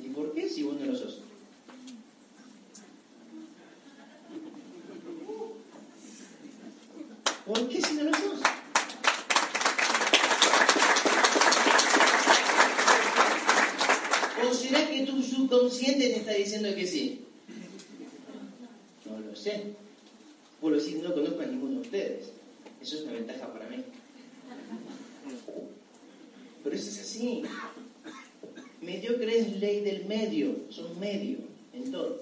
[0.02, 0.96] ¿Y por qué si vos no lo?
[7.46, 8.40] ¿Por qué si no lo sos?
[14.42, 17.20] ¿O será que tu subconsciente te está diciendo que sí?
[19.04, 19.62] No lo sé.
[20.60, 22.32] Por lo decir, no conozco a ninguno de ustedes.
[22.82, 23.84] Eso es una ventaja para mí.
[26.64, 27.42] Pero eso es así.
[28.82, 30.54] Mediocre es ley del medio.
[30.70, 31.38] Son medio
[31.72, 32.20] en todo.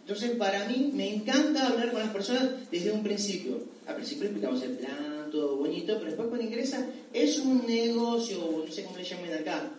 [0.00, 3.58] Entonces, para mí, me encanta hablar con las personas desde un principio.
[3.86, 8.72] Al principio explicamos el plan, todo bonito, pero después cuando ingresa, es un negocio, no
[8.72, 9.70] sé cómo le llamen acá,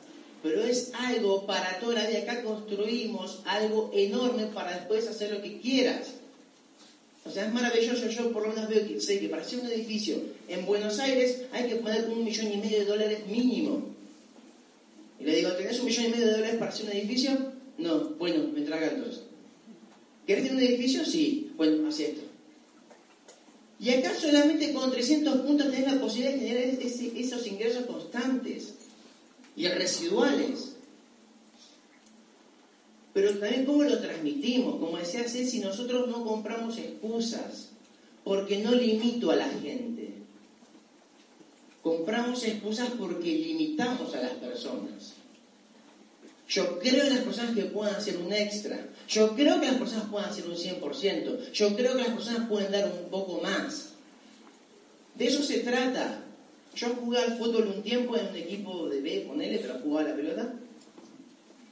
[0.41, 2.19] pero es algo para toda la vida.
[2.19, 6.13] Acá construimos algo enorme para después hacer lo que quieras.
[7.23, 8.07] O sea, es maravilloso.
[8.07, 10.15] Yo por lo menos veo que sé que para hacer un edificio
[10.47, 13.90] en Buenos Aires hay que poner un millón y medio de dólares mínimo.
[15.21, 17.53] Y le digo, ¿tenés un millón y medio de dólares para hacer un edificio?
[17.77, 19.21] No, bueno, me traga entonces.
[20.25, 21.05] ¿Querés tener un edificio?
[21.05, 21.51] Sí.
[21.55, 22.21] Bueno, así esto.
[23.79, 26.63] Y acá solamente con 300 puntos tenés la posibilidad de generar
[27.15, 28.73] esos ingresos constantes
[29.55, 30.75] y residuales.
[33.13, 34.79] Pero también cómo lo transmitimos.
[34.79, 37.69] Como decía Ceci, nosotros no compramos excusas
[38.23, 40.13] porque no limito a la gente.
[41.81, 44.60] Compramos excusas porque limitamos a las personas.
[46.51, 48.77] Yo creo en las personas que puedan hacer un extra.
[49.07, 51.51] Yo creo que las personas puedan hacer un 100%.
[51.53, 53.93] Yo creo que las personas pueden dar un poco más.
[55.15, 56.25] De eso se trata.
[56.75, 60.15] Yo jugué al fútbol un tiempo en un equipo de B, ponele, pero jugaba la
[60.15, 60.53] pelota.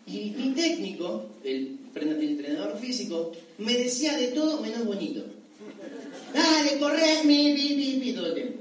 [0.07, 5.25] Y mi técnico, el, entrenador físico, me decía de todo menos bonito.
[6.33, 8.59] Dale, corre, mi, mi, mi, mi, todo el tiempo.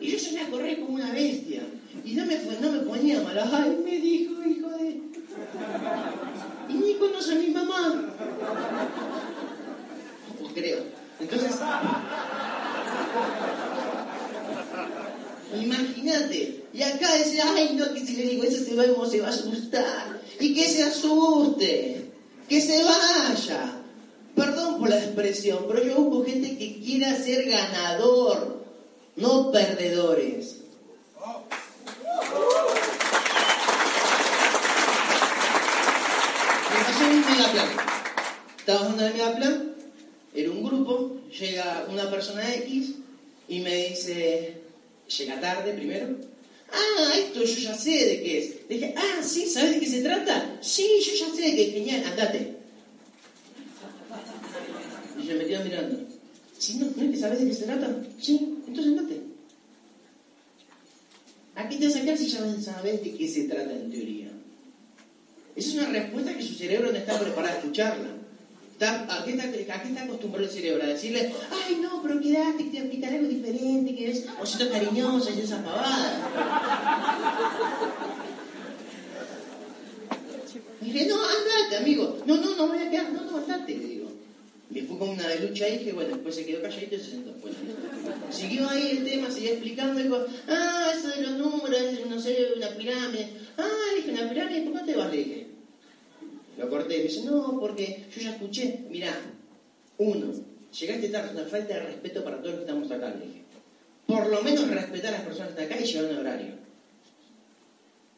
[0.00, 0.80] Y yo salía a correr
[2.96, 3.48] llámala.
[3.52, 5.15] Ay, me dijo, hijo de...
[6.68, 8.04] Y ni conoce a mi mamá.
[10.40, 10.78] Pues creo.
[11.20, 11.56] Entonces...
[15.54, 16.64] Imagínate.
[16.72, 19.30] Y acá dice, ay, no, que si le digo eso se va, se va a
[19.30, 20.20] asustar.
[20.40, 22.10] Y que se asuste.
[22.48, 23.76] Que se vaya.
[24.34, 28.62] Perdón por la expresión, pero yo busco gente que quiera ser ganador,
[29.16, 30.58] no perdedores.
[36.96, 37.68] Pasó un megaplan.
[38.58, 39.74] Estábamos en megaplan,
[40.34, 42.92] era un grupo, llega una persona X
[43.48, 44.54] y me dice,
[45.18, 46.16] llega tarde primero.
[46.72, 48.54] Ah, esto yo ya sé de qué es.
[48.68, 50.58] Le dije, ah, sí, ¿sabes de qué se trata?
[50.62, 51.72] Sí, yo ya sé de qué es.
[51.74, 52.56] Genial, andate.
[55.22, 55.98] Y yo me quedo mirando.
[56.58, 57.94] Sí, no, ¿no es que sabes de qué se trata?
[58.18, 59.20] Sí, entonces andate.
[61.56, 64.25] ¿A qué te vas a quedar si ya sabes de qué se trata en teoría?
[65.56, 68.08] Esa es una respuesta que su cerebro no está preparado a escucharla.
[68.78, 70.82] ¿A, qué está, ¿A qué está acostumbrado el cerebro?
[70.84, 75.40] A decirle, ay no, pero quédate, te explicaré algo diferente, que eres osito cariñoso y
[75.40, 76.12] esas pavadas.
[80.82, 82.18] Y dije, no, andate, amigo.
[82.26, 84.12] No, no, no voy a quedar, no, no, andate, le digo.
[84.68, 87.32] Me fue con una lucha ahí que, bueno, después se quedó calladito y se sentó.
[87.40, 87.56] Bueno,
[88.30, 92.68] siguió ahí el tema, seguía explicando, dijo, ah, eso de los números, no sé, una
[92.68, 93.30] pirámide.
[93.56, 95.10] Ah, le dije, una pirámide, ¿por qué te vas?
[95.10, 95.45] Le.
[96.56, 98.84] Lo corté y me dice, no, porque yo ya escuché.
[98.90, 99.14] Mirá,
[99.98, 100.32] uno,
[100.78, 103.42] llegaste tarde, es una falta de respeto para todos los que estamos acá, le dije.
[104.06, 106.54] Por lo menos respetar a las personas que están acá y llevar un horario.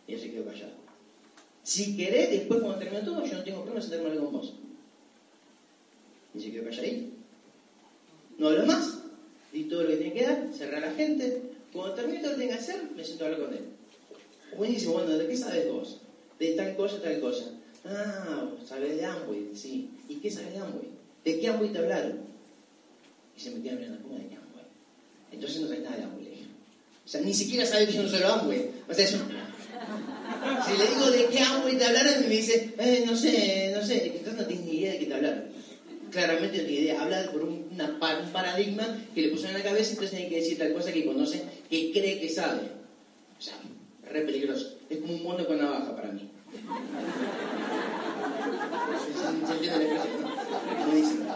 [0.06, 0.72] Y él se quedó callado.
[1.62, 4.54] Si querés, después cuando termine todo, yo no tengo problema en sentarme con vos.
[6.34, 7.16] Y se quedó calladito.
[8.38, 8.98] No hablo más.
[9.52, 11.42] Di todo lo que tiene que dar, cerré a la gente.
[11.72, 13.64] Cuando termine todo lo que tenga que hacer, me siento a hablar con él.
[14.56, 16.00] Buenísimo, bueno, ¿de qué sabes vos?
[16.38, 17.57] De tal cosa, tal cosa.
[17.90, 19.88] Ah, sabes de Amway, sí.
[20.08, 20.88] ¿Y qué sabes de Amway?
[21.24, 22.18] ¿De qué Amway te hablaron?
[23.36, 24.64] Y se metía mirando, ¿cómo de qué Amway?
[25.32, 26.44] Entonces no sabes nada de Amway, le dije.
[27.04, 28.70] O sea, ni siquiera sabe que yo no soy Amway.
[28.88, 29.18] O sea, eso...
[30.66, 34.06] Si le digo de qué Amway te hablaron, me dice, eh, no sé, no sé,
[34.06, 35.44] entonces no tienes ni idea de qué te hablaron.
[36.10, 37.02] Claramente no tiene idea.
[37.02, 40.40] Habla por un, una, un paradigma que le pusieron en la cabeza, entonces tiene que
[40.40, 42.62] decir tal cosa que conoce, que cree que sabe.
[43.38, 43.54] O sea,
[44.04, 44.76] es re peligroso.
[44.90, 46.28] Es como un mono con navaja para mí.
[49.46, 50.04] ¿Se entiende la
[50.74, 51.28] expresión?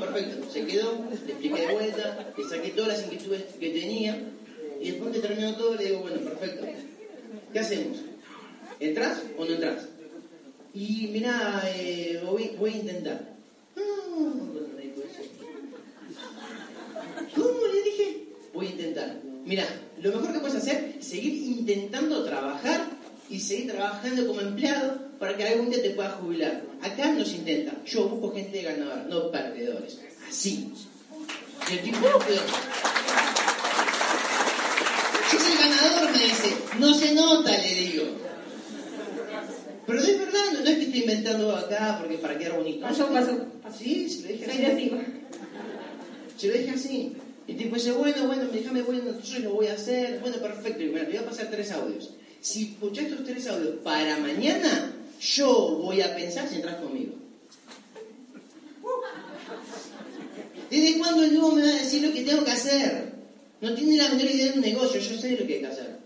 [0.00, 4.20] Perfecto, se quedó, le expliqué de vuelta, le saqué todas las inquietudes que tenía
[4.80, 6.66] y después que terminó todo le digo, bueno, perfecto,
[7.52, 7.98] ¿qué hacemos?
[8.80, 9.88] ¿Entras o no entras?
[10.74, 13.32] Y mira, eh, voy, voy a intentar.
[17.34, 18.28] ¿Cómo le dije?
[18.52, 19.31] Voy a intentar.
[19.44, 19.66] Mira,
[20.00, 22.86] lo mejor que puedes hacer es seguir intentando trabajar
[23.28, 26.62] y seguir trabajando como empleado para que algún día te puedas jubilar.
[26.82, 27.72] Acá no se intenta.
[27.84, 29.98] Yo busco gente ganadora, no perdedores.
[30.28, 30.72] Así.
[31.70, 31.98] Y el tipo
[35.32, 36.56] Yo soy ganador, me dice.
[36.78, 38.04] No se nota, le digo.
[39.86, 42.86] Pero es verdad, no, es que esté inventando acá porque para quedar bonito.
[42.86, 43.46] Pasó, pasó.
[43.76, 44.92] Sí, se lo dije así.
[46.36, 47.16] Se lo dije así.
[47.46, 50.20] Y el tipo dice, bueno, bueno, déjame, bueno, yo lo voy a hacer.
[50.20, 50.82] Bueno, perfecto.
[50.82, 52.10] Y bueno, te voy a pasar tres audios.
[52.40, 57.14] Si escuchas estos tres audios para mañana, yo voy a pensar si entras conmigo.
[60.70, 63.12] ¿Desde cuándo el nuevo me va a decir lo que tengo que hacer?
[63.60, 65.98] No tiene la menor idea de un negocio, yo sé lo que hay que hacer.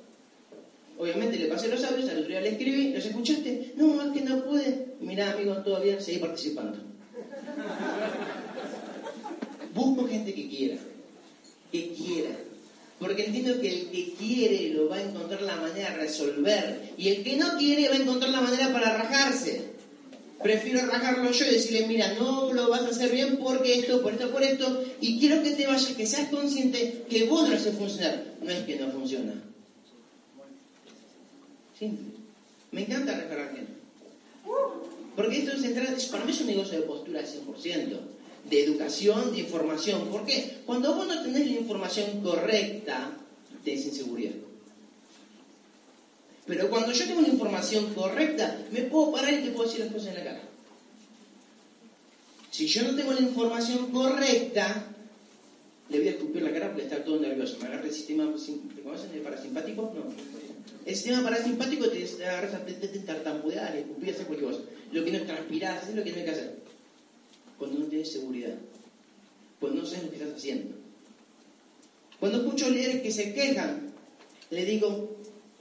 [0.98, 3.74] Obviamente le pasé los audios, al otro día le escribí, ¿los escuchaste?
[3.76, 4.96] No, es que no pude.
[5.00, 6.78] Mirá, amigo, todo bien, seguí participando.
[9.74, 10.76] Busco gente que quiera,
[11.70, 12.36] que quiera.
[12.98, 16.92] Porque entiendo que el que quiere lo va a encontrar la manera de resolver.
[16.96, 19.76] Y el que no quiere va a encontrar la manera para rajarse.
[20.42, 24.12] Prefiero rajarlo yo y decirle, mira, no lo vas a hacer bien porque esto, por
[24.12, 24.84] esto, por esto.
[25.00, 28.24] Y quiero que te vayas, que seas consciente que vos lo haces funcionar.
[28.42, 29.34] No es que no funciona.
[31.78, 32.16] Simple.
[32.72, 33.72] Me encanta rajar a gente.
[35.14, 38.15] Porque esto es para mí es un negocio de postura al 100%
[38.48, 40.08] de educación, de información.
[40.08, 40.58] ¿Por qué?
[40.64, 43.12] Cuando vos no tenés la información correcta,
[43.64, 44.34] tenés inseguridad.
[46.46, 49.92] Pero cuando yo tengo una información correcta, me puedo parar y te puedo decir las
[49.92, 50.42] cosas en la cara.
[52.50, 54.86] Si yo no tengo la información correcta,
[55.88, 57.58] le voy a escupir la cara porque está todo nervioso.
[57.60, 59.92] Me agarra el sistema, ¿te conocen el parasimpático?
[59.94, 60.04] No.
[60.86, 64.62] El sistema parasimpático te agarra te tartamudear, escupir, hacer cualquier cosa.
[64.92, 66.65] Lo que no es transpirar, hacer lo que no hay que hacer
[67.58, 68.54] cuando no tienes seguridad,
[69.60, 70.76] cuando no sabes lo que estás haciendo.
[72.20, 73.86] Cuando escucho líderes que se quejan
[74.50, 75.16] le digo,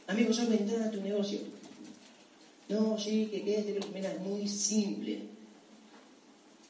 [0.08, 1.40] amigo, sos ventana a tu negocio.
[2.70, 5.20] No, sí, que quede, mira, es muy simple.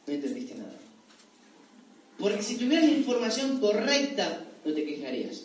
[0.07, 0.75] No entendiste nada.
[2.17, 5.43] Porque si tuvieras la información correcta, no te quejarías.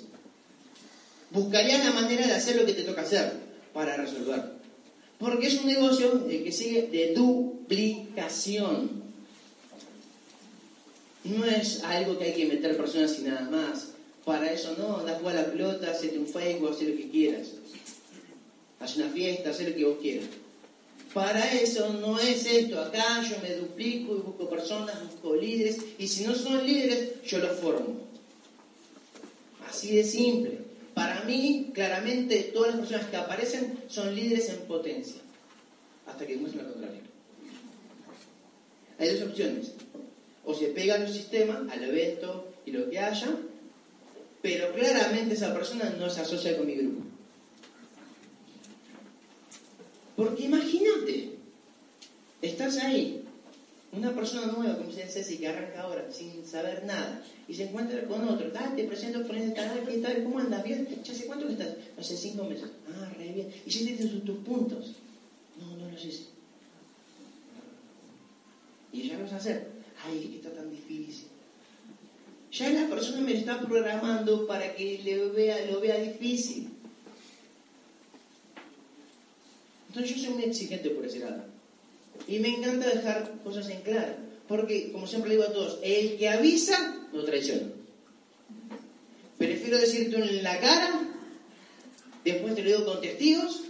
[1.31, 3.33] Buscarías la manera de hacer lo que te toca hacer
[3.73, 4.61] para resolver.
[5.19, 9.00] Porque es un negocio que sigue de duplicación.
[11.25, 13.89] No es algo que hay que meter personas y nada más.
[14.25, 17.49] Para eso no, da jugar la pelota, hacete un Facebook, haz lo que quieras.
[18.79, 20.29] Haz una fiesta, haz lo que vos quieras.
[21.13, 22.81] Para eso no es esto.
[22.81, 25.79] Acá yo me duplico y busco personas, busco líderes.
[25.99, 27.97] Y si no son líderes, yo los formo.
[29.69, 30.59] Así de simple.
[30.95, 35.21] Para mí, claramente, todas las personas que aparecen son líderes en potencia.
[36.07, 37.01] Hasta que demuestren lo contrario.
[38.99, 39.73] Hay dos opciones.
[40.51, 43.31] O se pega al sistema, al evento y lo que haya,
[44.43, 47.03] pero claramente esa persona no se asocia con mi grupo.
[50.17, 51.37] Porque imagínate,
[52.43, 53.23] estás ahí,
[53.93, 58.03] una persona nueva, como se Ceci, que arranca ahora sin saber nada, y se encuentra
[58.09, 60.25] con otro, Dale, te presento este canal, ¿qué tal?
[60.25, 60.65] ¿Cómo andas?
[60.65, 60.89] ¿Bien?
[61.05, 61.77] ¿Ya hace cuánto que estás?
[61.97, 62.69] Hace cinco meses.
[62.89, 63.55] Ah, re bien.
[63.65, 64.97] ¿Y si tienes tus, puntos?
[65.61, 66.25] No, no los hice.
[68.93, 69.80] Y ya lo vas a hacer.
[70.07, 71.27] Ay, es que está tan difícil.
[72.53, 76.69] Ya la persona me está programando para que lo vea difícil.
[79.89, 81.45] Entonces yo soy muy exigente por ese lado.
[82.27, 84.15] Y me encanta dejar cosas en claro.
[84.47, 87.69] Porque, como siempre digo a todos, el que avisa no traiciona.
[89.39, 91.09] Prefiero decirte en la cara,
[92.25, 93.63] después te lo digo con testigos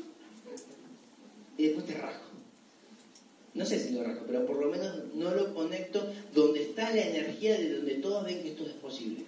[1.57, 2.30] y después te rajo.
[3.61, 7.02] No sé si lo rajo, pero por lo menos no lo conecto donde está la
[7.02, 9.22] energía de donde todos ven que esto es posible.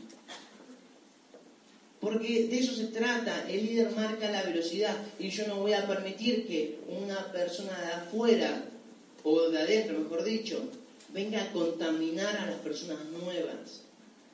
[2.01, 5.87] Porque de eso se trata, el líder marca la velocidad y yo no voy a
[5.87, 8.65] permitir que una persona de afuera,
[9.23, 10.63] o de adentro mejor dicho,
[11.13, 13.83] venga a contaminar a las personas nuevas.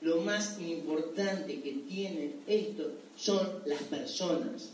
[0.01, 4.68] Lo más importante que tiene esto son las personas.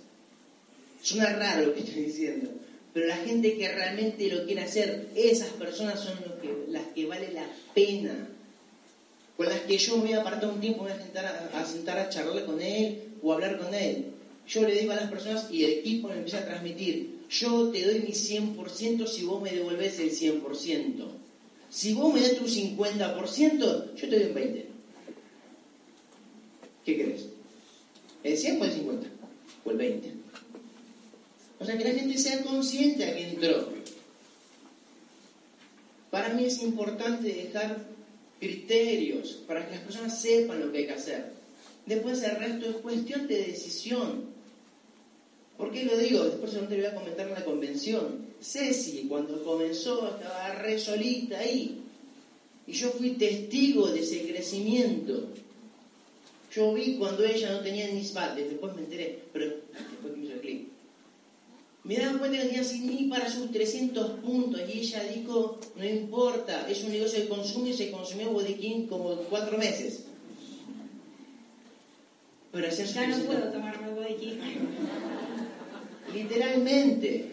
[1.03, 2.51] Suena raro lo que estoy diciendo,
[2.95, 6.15] pero la gente que realmente lo quiere hacer, esas personas son
[6.69, 8.29] las que vale la pena
[9.37, 11.67] con las que yo me voy a apartar un tiempo, me voy a sentar a,
[11.67, 14.13] sentar a charlar con él o hablar con él.
[14.47, 17.83] Yo le digo a las personas y el equipo me empieza a transmitir, yo te
[17.83, 21.05] doy mi 100% si vos me devolvés el 100%.
[21.71, 24.65] Si vos me das tu 50%, yo te doy un 20%.
[26.85, 27.27] ¿Qué crees?
[28.23, 29.09] ¿El 100 o el 50?
[29.65, 30.24] ¿O el 20?
[31.59, 33.69] O sea, que la gente sea consciente a que entró.
[36.11, 37.87] Para mí es importante dejar
[38.39, 41.33] criterios para que las personas sepan lo que hay que hacer.
[41.87, 44.27] Después el resto es cuestión de decisión.
[45.57, 46.25] ¿Por qué lo digo?
[46.25, 48.27] Después no te voy a comentar en la convención.
[48.41, 51.81] Ceci, cuando comenzó, estaba re solita ahí.
[52.67, 55.29] Y yo fui testigo de ese crecimiento.
[56.55, 60.35] Yo vi cuando ella no tenía ni spaldas, después me enteré, pero después me hizo
[60.35, 60.74] el clic
[61.85, 65.85] me daba cuenta que tenía sin ni para sus 300 puntos y ella dijo, no
[65.85, 70.05] importa, es un negocio de consumo y se consumió bodequín como cuatro meses.
[72.53, 74.39] Pero ya no puedo tomar más bodequín.
[76.15, 77.31] Literalmente.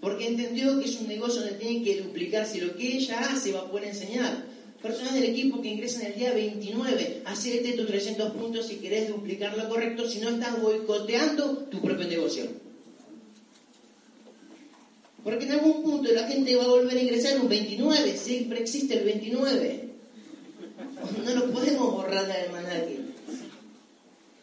[0.00, 3.60] Porque entendió que es un negocio donde tiene que duplicarse lo que ella hace va
[3.60, 4.49] a poder enseñar
[4.82, 9.56] personas del equipo que ingresan el día 29, hacete tus 300 puntos si querés duplicar
[9.56, 12.44] lo correcto, si no estás boicoteando tu propio negocio.
[15.22, 18.98] Porque en algún punto la gente va a volver a ingresar un 29, siempre existe
[18.98, 19.90] el 29.
[21.24, 23.00] No lo podemos borrar del almanaque.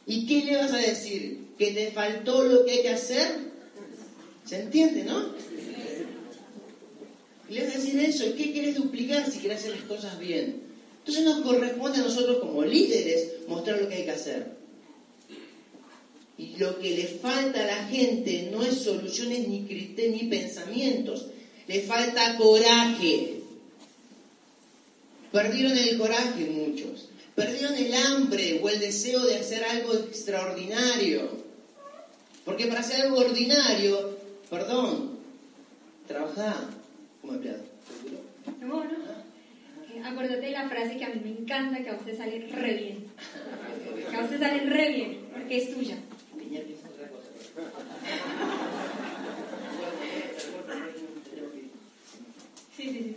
[0.06, 1.48] ¿Y qué le vas a decir?
[1.58, 3.40] ¿Que te faltó lo que hay que hacer?
[4.46, 5.34] ¿Se entiende, no?
[7.50, 10.62] Y le a decir eso, ¿qué quieres duplicar si quieres hacer las cosas bien?
[11.00, 14.58] Entonces nos corresponde a nosotros como líderes mostrar lo que hay que hacer.
[16.38, 21.28] Y lo que le falta a la gente no es soluciones ni criterios ni pensamientos,
[21.68, 23.42] le falta coraje.
[25.32, 31.46] Perdieron el coraje muchos, perdieron el hambre o el deseo de hacer algo extraordinario.
[32.44, 34.18] Porque para hacer algo ordinario,
[34.50, 35.18] perdón,
[36.08, 36.78] trabajar
[37.28, 37.64] como empleado.
[38.62, 38.92] No, no.
[39.94, 42.74] Eh, acuérdate de la frase que a mí me encanta, que a usted sale re
[42.74, 43.06] bien.
[44.10, 45.98] Que a usted sale re bien, porque es tuya.
[52.78, 53.16] Sí, sí, sí.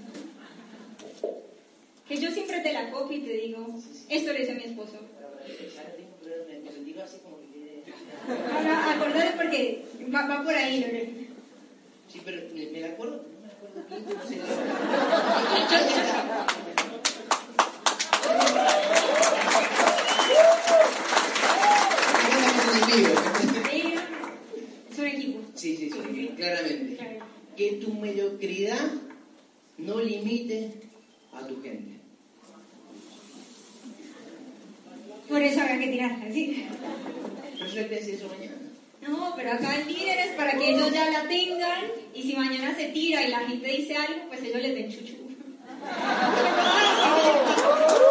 [2.08, 4.98] Que yo siempre te la copio y te digo, esto le hice a mi esposo.
[8.52, 11.30] Ahora acordate porque va, va por ahí lo que...
[12.08, 13.24] Sí, pero me, me la acuerdo,
[25.06, 25.40] equipo.
[25.54, 26.96] Sí, sí, sí, claramente.
[26.96, 27.24] Claro.
[27.56, 28.92] Que tu mediocridad
[29.78, 30.72] no limite
[31.32, 32.00] a tu gente.
[35.28, 36.66] Por eso habrá que tirarla, ¿sí?
[37.52, 38.69] Pero yo le voy a decir eso mañana.
[39.02, 41.84] No, pero acá el líder es para que ellos ya la tengan
[42.14, 45.16] y si mañana se tira y la gente dice algo, pues ellos les den chuchu.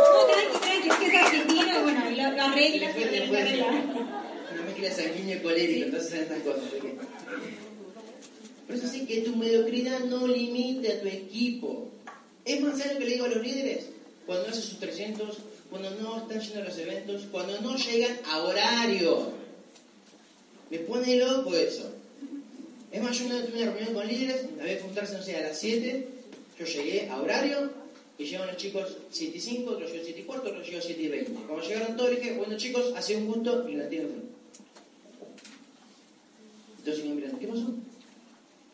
[0.10, 3.12] No, tranqui, tranqui, es que es argentino bueno, ahí lo, lo arreglas y Después, lo
[3.12, 3.76] después, arreglas.
[4.54, 6.64] una mezcla sanguíneo y colérico, entonces estas cosas.
[8.68, 11.90] Por eso sí que tu mediocridad no limite a tu equipo.
[12.46, 13.86] Es más serio que le digo a los líderes,
[14.26, 15.38] cuando no hacen sus 300,
[15.70, 19.39] cuando no están yendo a los eventos, cuando no llegan a horario.
[20.70, 21.92] Me pone loco eso.
[22.92, 25.36] Es más, yo una vez tuve una reunión con líderes, había que juntarse, no sé,
[25.36, 26.08] a las 7,
[26.58, 27.72] yo llegué a horario,
[28.18, 31.02] y llegaron los chicos 7 y 5, otros llegó 7 y cuarto, otros llegó 7
[31.02, 31.32] y 20.
[31.32, 34.16] Cuando llegaron todos, dije, bueno chicos, ha sido un gusto, y la entiendo.
[36.80, 37.74] Entonces me miran, ¿qué pasó?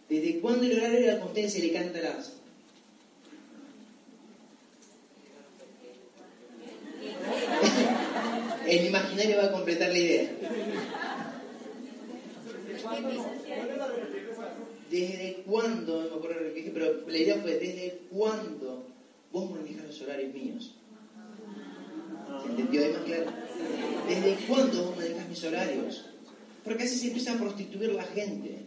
[0.09, 2.33] ¿Desde cuándo el horario era que ustedes se le canta las?
[8.67, 10.31] El imaginario va a completar la idea.
[14.89, 16.03] ¿Desde cuándo?
[16.03, 18.87] No me acuerdo lo que dije, pero la idea fue: ¿desde cuándo
[19.31, 20.75] vos manejas los horarios míos?
[22.41, 23.31] ¿Se entendió ahí más claro?
[24.07, 26.05] ¿Desde cuándo vos manejas mis horarios?
[26.63, 28.65] Porque así se empieza a prostituir la gente.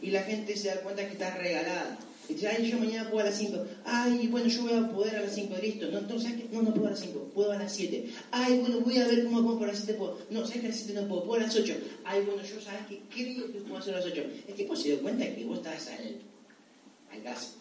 [0.00, 1.98] Y la gente se da cuenta que está regalada.
[2.28, 3.64] Y dice, ay, yo mañana puedo a las 5.
[3.86, 5.90] Ay, bueno, yo voy a poder a las 5, listo.
[5.90, 6.54] No, entonces, ¿sabes qué?
[6.54, 8.06] No, no puedo a las 5, puedo a las 7.
[8.30, 10.18] Ay, bueno, voy a ver cómo puedo a las 7 puedo.
[10.28, 11.24] No, ¿sabes que a las 7 no puedo?
[11.24, 11.74] Puedo a las 8.
[12.04, 13.00] Ay, bueno, yo, ¿sabes qué?
[13.10, 14.22] Creo que puedo hacer a las 8.
[14.46, 16.16] El tipo se dio cuenta que vos estás al,
[17.12, 17.54] al gas.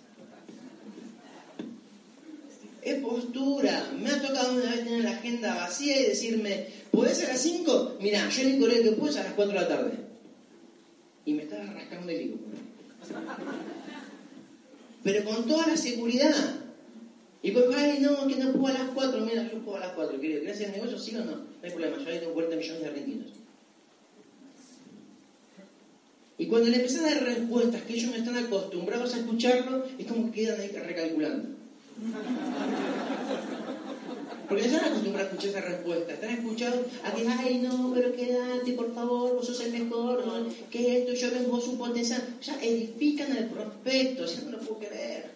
[2.81, 3.89] Es postura.
[3.97, 7.99] Me ha tocado una vez tener la agenda vacía y decirme, ¿podés a las 5?
[8.01, 10.07] Mirá, yo el único horario que puedo a las 4 de la tarde.
[11.28, 12.38] Y me estaba rascando el higo.
[15.03, 16.61] Pero con toda la seguridad.
[17.43, 19.25] Y pues, ay, no, que no puedo a las 4.
[19.25, 20.39] Mira, yo puedo a las 4, querido.
[20.39, 20.97] ¿Querés hacer negocio?
[20.97, 21.36] Sí o no?
[21.36, 23.28] No hay problema, yo ahí tengo 40 millones de argentinos.
[26.38, 30.07] Y cuando le empiezan a dar respuestas que ellos no están acostumbrados a escucharlo, es
[30.07, 31.49] como que quedan ahí recalculando.
[34.47, 36.13] Porque no están acostumbrados a escuchar esa respuesta.
[36.13, 40.47] Están escuchando a que, ay, no, pero quédate, por favor, vos sos el mejor, ¿no?
[40.71, 42.23] que esto, yo ven vos un potencial.
[42.39, 45.31] O sea, edifican al prospecto, o sea, no lo puedo creer.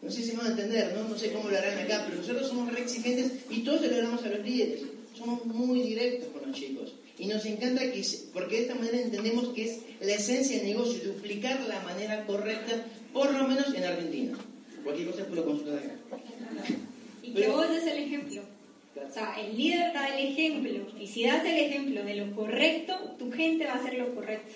[0.00, 1.08] No sé si me van a entender, ¿no?
[1.08, 3.96] No sé cómo lo harán acá, pero nosotros somos re exigentes y todos se lo
[3.96, 4.80] damos a los líderes.
[5.16, 6.92] Somos muy directos con los chicos.
[7.18, 8.02] Y nos encanta que,
[8.32, 12.84] porque de esta manera entendemos que es la esencia del negocio, duplicar la manera correcta,
[13.12, 14.38] por lo menos en Argentina.
[14.84, 15.94] Cualquier cosa consultan acá.
[17.22, 18.42] Y que vos des el ejemplo.
[19.08, 20.86] O sea, el líder da el ejemplo.
[21.00, 24.54] Y si das el ejemplo de lo correcto, tu gente va a hacer lo correcto.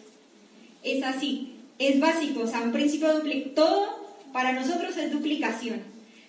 [0.85, 1.55] Es así.
[1.79, 2.41] Es básico.
[2.43, 5.81] O sea, un principio dupli- Todo para nosotros es duplicación.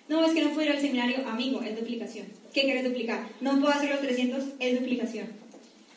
[0.08, 2.26] No, es que no ir al seminario, amigo, es duplicación.
[2.52, 3.28] ¿Qué querés duplicar?
[3.40, 5.28] No puedo hacer los 300, es duplicación.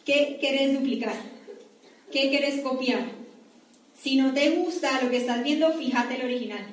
[0.06, 1.16] ¿Qué querés duplicar?
[2.12, 3.06] ¿Qué querés copiar?
[4.00, 6.64] Si no te gusta lo que estás viendo, fíjate el original.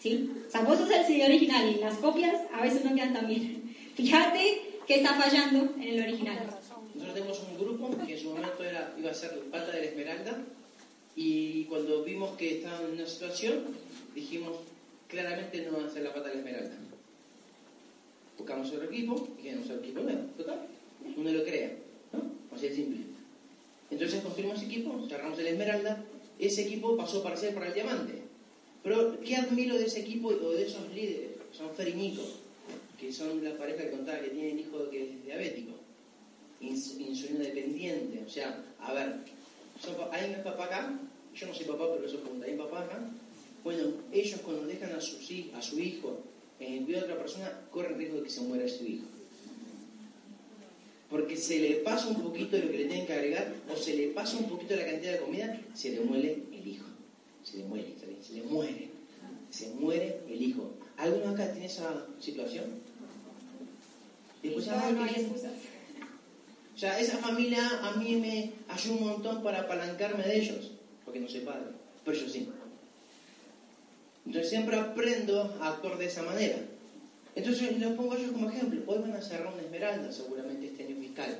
[0.00, 0.30] ¿Sí?
[0.48, 3.28] O sea, vos sos el CD original y las copias a veces no quedan tan
[3.28, 3.74] bien.
[3.94, 6.38] Fíjate que está fallando en el original.
[6.94, 9.86] Nosotros tenemos un grupo que en su momento era, iba a ser pata de la
[9.86, 10.38] esmeralda
[11.14, 13.64] y cuando vimos que estaban en una situación
[14.14, 14.52] dijimos
[15.08, 16.76] claramente no van a ser la pata de la esmeralda.
[18.38, 20.22] Buscamos otro equipo y queremos otro equipo nuevo.
[20.36, 20.66] Total,
[21.16, 21.72] uno lo crea,
[22.12, 22.22] ¿no?
[22.56, 23.00] Así de simple.
[23.90, 26.02] Entonces construimos equipo, cerramos el esmeralda,
[26.38, 28.19] ese equipo pasó para ser para el diamante.
[28.82, 31.30] Pero, ¿qué admiro de ese equipo o de esos líderes?
[31.52, 32.22] Son Fer y Nico,
[32.98, 35.72] que son la pareja que contaba que tienen hijo que es diabético,
[36.62, 38.22] ins- insulino dependiente.
[38.26, 39.16] O sea, a ver,
[40.12, 40.98] ¿hay un papá acá?
[41.34, 43.00] Yo no soy papá, pero eso pregunta, ¿hay papá acá?
[43.62, 46.18] Bueno, ellos cuando dejan a, su hijo
[46.58, 49.04] en el cuidado de otra persona, corren riesgo de que se muera su hijo.
[51.10, 53.94] Porque se le pasa un poquito de lo que le tienen que agregar, o se
[53.96, 56.86] le pasa un poquito de la cantidad de comida, se le muere el hijo.
[57.44, 57.88] Se le muere,
[58.32, 58.90] le muere.
[59.50, 60.70] Se muere el hijo.
[60.96, 62.66] ¿Alguno acá tiene esa situación?
[64.42, 65.52] Después, No, ah, no hay excusas.
[66.74, 70.70] o sea, esa familia a mí me ayuda un montón para apalancarme de ellos,
[71.04, 71.66] porque no soy padre,
[72.04, 72.48] pero yo sí.
[74.26, 76.58] Entonces siempre aprendo a actuar de esa manera.
[77.34, 78.82] Entonces los pongo yo como ejemplo.
[78.86, 81.38] Hoy van a cerrar una esmeralda seguramente este año fiscal.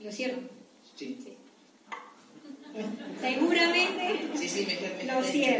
[0.00, 0.48] ¿Lo cierran?
[0.96, 1.18] Sí.
[1.22, 1.32] Sí.
[3.20, 5.52] Seguramente Sí, sí, me, me, Lo olvido.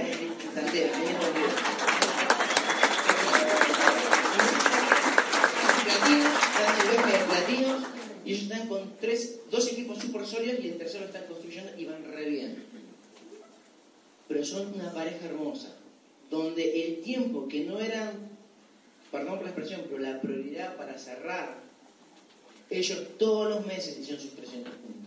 [7.29, 7.83] Platinos,
[8.25, 11.73] y ellos están con tres, dos equipos súper sólidos y el tercero lo están construyendo
[11.77, 12.65] y van re bien.
[14.29, 15.75] Pero son una pareja hermosa,
[16.31, 18.13] donde el tiempo que no era,
[19.11, 21.59] perdón por la expresión, pero la prioridad para cerrar,
[22.71, 25.03] ellos todos los meses hicieron sus 300 puntos.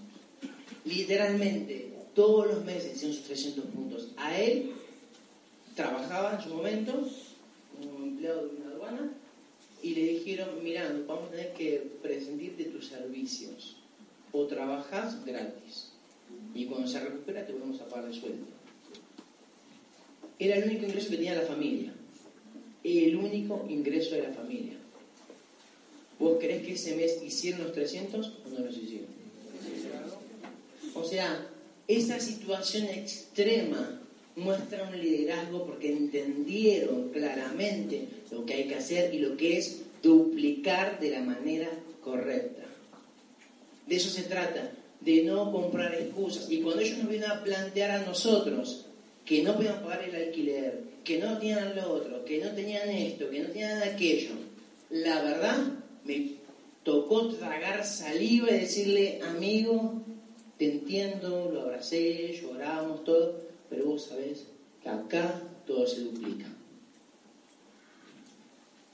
[0.85, 4.07] Literalmente, todos los meses hicieron sus 300 puntos.
[4.17, 4.71] A él
[5.75, 6.93] trabajaba en su momento
[7.75, 9.11] como empleado de una aduana
[9.83, 13.75] y le dijeron, nos vamos a tener que prescindir tus servicios
[14.31, 15.89] o trabajas gratis
[16.53, 18.45] y cuando se recupera te volvemos a pagar el sueldo.
[20.39, 21.93] Era el único ingreso que tenía la familia.
[22.83, 24.73] El único ingreso de la familia.
[26.19, 29.07] ¿Vos creés que ese mes hicieron los 300 o no los hicieron?
[30.93, 31.49] O sea,
[31.87, 34.01] esa situación extrema
[34.35, 39.81] muestra un liderazgo porque entendieron claramente lo que hay que hacer y lo que es
[40.01, 41.69] duplicar de la manera
[42.01, 42.63] correcta.
[43.87, 46.49] De eso se trata, de no comprar excusas.
[46.49, 48.85] Y cuando ellos nos vienen a plantear a nosotros
[49.23, 53.29] que no podían pagar el alquiler, que no tenían lo otro, que no tenían esto,
[53.29, 54.31] que no tenían aquello,
[54.89, 55.57] la verdad
[56.03, 56.31] me
[56.83, 60.04] tocó tragar saliva y decirle, amigo,
[60.57, 64.45] te entiendo, lo abracé, lloramos, todo, pero vos sabés
[64.81, 66.47] que acá todo se duplica.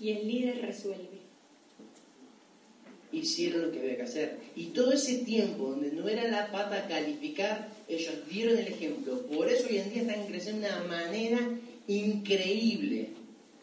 [0.02, 1.22] y el líder resuelve.
[3.12, 4.38] Hicieron lo que había que hacer.
[4.56, 9.22] Y todo ese tiempo donde no era la pata a calificar, ellos dieron el ejemplo.
[9.28, 11.40] Por eso hoy en día están creciendo de una manera
[11.88, 13.10] increíble.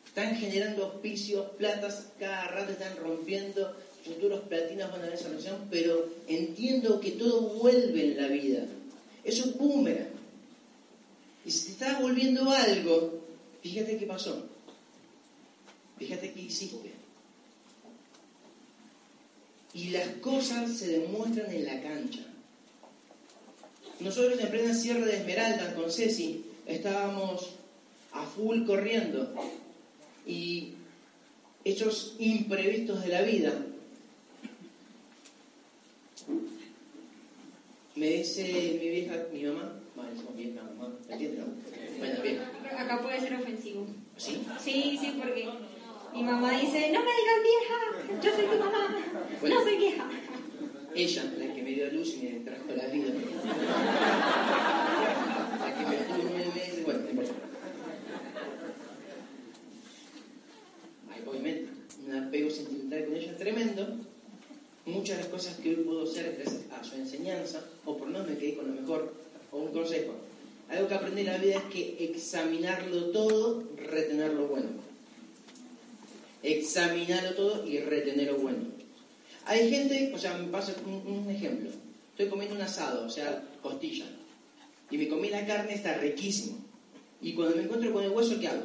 [0.07, 3.75] Están generando auspicios, platas, cada rato están rompiendo,
[4.05, 8.67] futuros platinos van a ver esa relación, pero entiendo que todo vuelve en la vida.
[9.25, 10.09] Es un boomerang.
[11.45, 13.21] Y si te está volviendo algo,
[13.63, 14.47] fíjate qué pasó.
[15.99, 16.93] Fíjate qué hiciste.
[19.75, 22.21] Y las cosas se demuestran en la cancha.
[24.01, 27.51] Nosotros en plena Sierra de Esmeralda con Ceci estábamos
[28.13, 29.35] a full corriendo
[30.27, 30.75] y
[31.65, 33.53] hechos imprevistos de la vida.
[37.97, 38.43] Me dice
[38.81, 41.41] mi vieja, mi mamá, vale, somos vieja, mamá, ¿me entiendes?
[41.41, 41.47] no?
[41.99, 42.45] Bueno, vieja.
[42.79, 43.87] Acá puede ser ofensivo.
[44.17, 44.41] ¿Sí?
[44.61, 45.49] Sí, sí, porque
[46.15, 48.97] mi mamá dice, no me digas vieja, yo soy tu mamá,
[49.41, 49.57] Bueno.
[49.57, 50.09] no soy vieja.
[50.95, 53.13] Ella, la que me dio a luz y me trajo la vida.
[55.61, 57.33] La que me tuvo nueve meses, bueno, no importa.
[61.11, 61.69] Hay obviamente
[62.07, 63.97] un apego sentimental con ella tremendo.
[64.89, 68.25] Muchas de las cosas que hoy puedo hacer gracias a su enseñanza, o por no
[68.25, 69.13] me quedé con lo mejor,
[69.53, 70.15] o un consejo.
[70.71, 74.71] Algo que aprendí en la vida es que examinarlo todo, retener lo bueno.
[76.43, 78.65] Examinarlo todo y retener lo bueno.
[79.45, 81.69] Hay gente, o sea, me pasa un, un ejemplo.
[82.13, 84.07] Estoy comiendo un asado, o sea, costilla.
[84.91, 86.57] Y me comí la carne, está riquísimo.
[87.21, 88.65] Y cuando me encuentro con el hueso, ¿qué hago?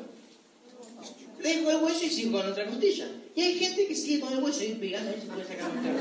[1.42, 3.10] Dejo el hueso y sigo con otra costilla.
[3.36, 5.84] Y hay gente que sigue con el hueso y pegando ver si puede sacar más
[5.84, 6.00] carne.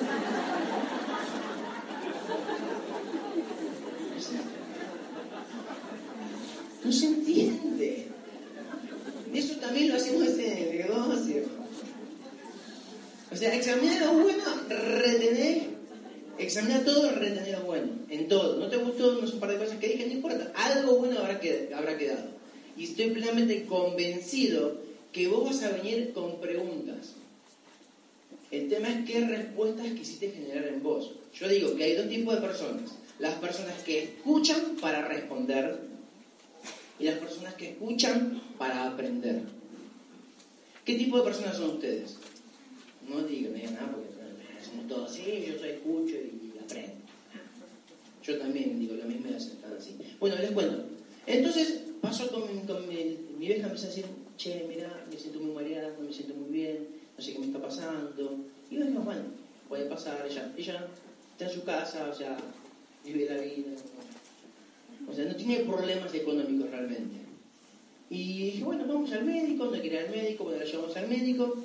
[4.18, 4.43] O sea,
[6.85, 8.07] No se entiende.
[9.33, 11.45] Eso también lo hacemos en el negocio.
[13.30, 15.62] O sea, examinar lo bueno, retener,
[16.39, 18.59] examinar todo, retener lo bueno, en todo.
[18.59, 21.18] No te gustó, no son un par de cosas que dije, no importa, algo bueno
[21.18, 22.28] habrá quedado.
[22.76, 24.83] Y estoy plenamente convencido
[25.13, 27.15] que vos vas a venir con preguntas.
[28.51, 31.13] El tema es qué respuestas quisiste generar en vos.
[31.35, 32.91] Yo digo que hay dos tipos de personas.
[33.19, 35.81] Las personas que escuchan para responder
[36.99, 39.43] y las personas que escuchan para aprender.
[40.85, 42.17] ¿Qué tipo de personas son ustedes?
[43.09, 44.09] No digan, no digan nada porque
[44.65, 46.95] somos todos así, yo soy escucho y aprendo.
[48.23, 49.97] Yo también digo, la misma edad están así.
[50.21, 50.85] Bueno, les cuento.
[51.27, 54.05] Entonces pasó con, mi, con mi, mi vieja, me decir,
[54.43, 57.47] che, mira, me siento muy mareada, no me siento muy bien, no sé qué me
[57.47, 58.38] está pasando.
[58.70, 59.22] Y digo, bueno,
[59.68, 60.88] puede pasar, ella, ella
[61.32, 62.36] está en su casa, o sea,
[63.05, 63.70] vive la vida.
[65.09, 67.16] O sea, no tiene problemas económicos realmente.
[68.11, 71.09] Y dije, bueno, vamos al médico, no quiere ir al médico, bueno, la llevamos al
[71.09, 71.57] médico.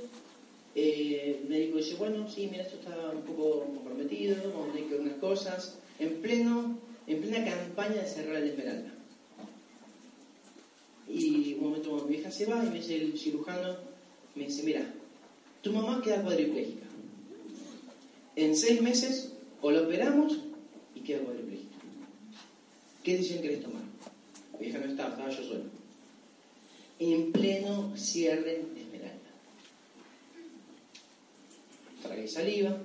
[0.76, 4.88] Eh, el médico dice, bueno, sí, mira, esto está un poco comprometido, vamos a tener
[4.88, 5.80] que ver unas cosas.
[6.00, 8.97] En, pleno, en plena campaña de cerrar el Esmeralda.
[11.10, 13.78] Y un momento mi vieja se va y me dice el cirujano,
[14.36, 14.94] me dice, mira,
[15.62, 16.86] tu mamá queda cuadriplégica.
[18.36, 20.38] En seis meses o la operamos
[20.94, 21.76] y queda cuadriplégica.
[23.04, 23.84] ¿Qué decisión querés tomar?
[24.60, 25.64] Mi vieja no estaba, estaba yo solo.
[27.00, 29.30] En pleno cierre de esmeralda.
[32.04, 32.78] Tragué saliva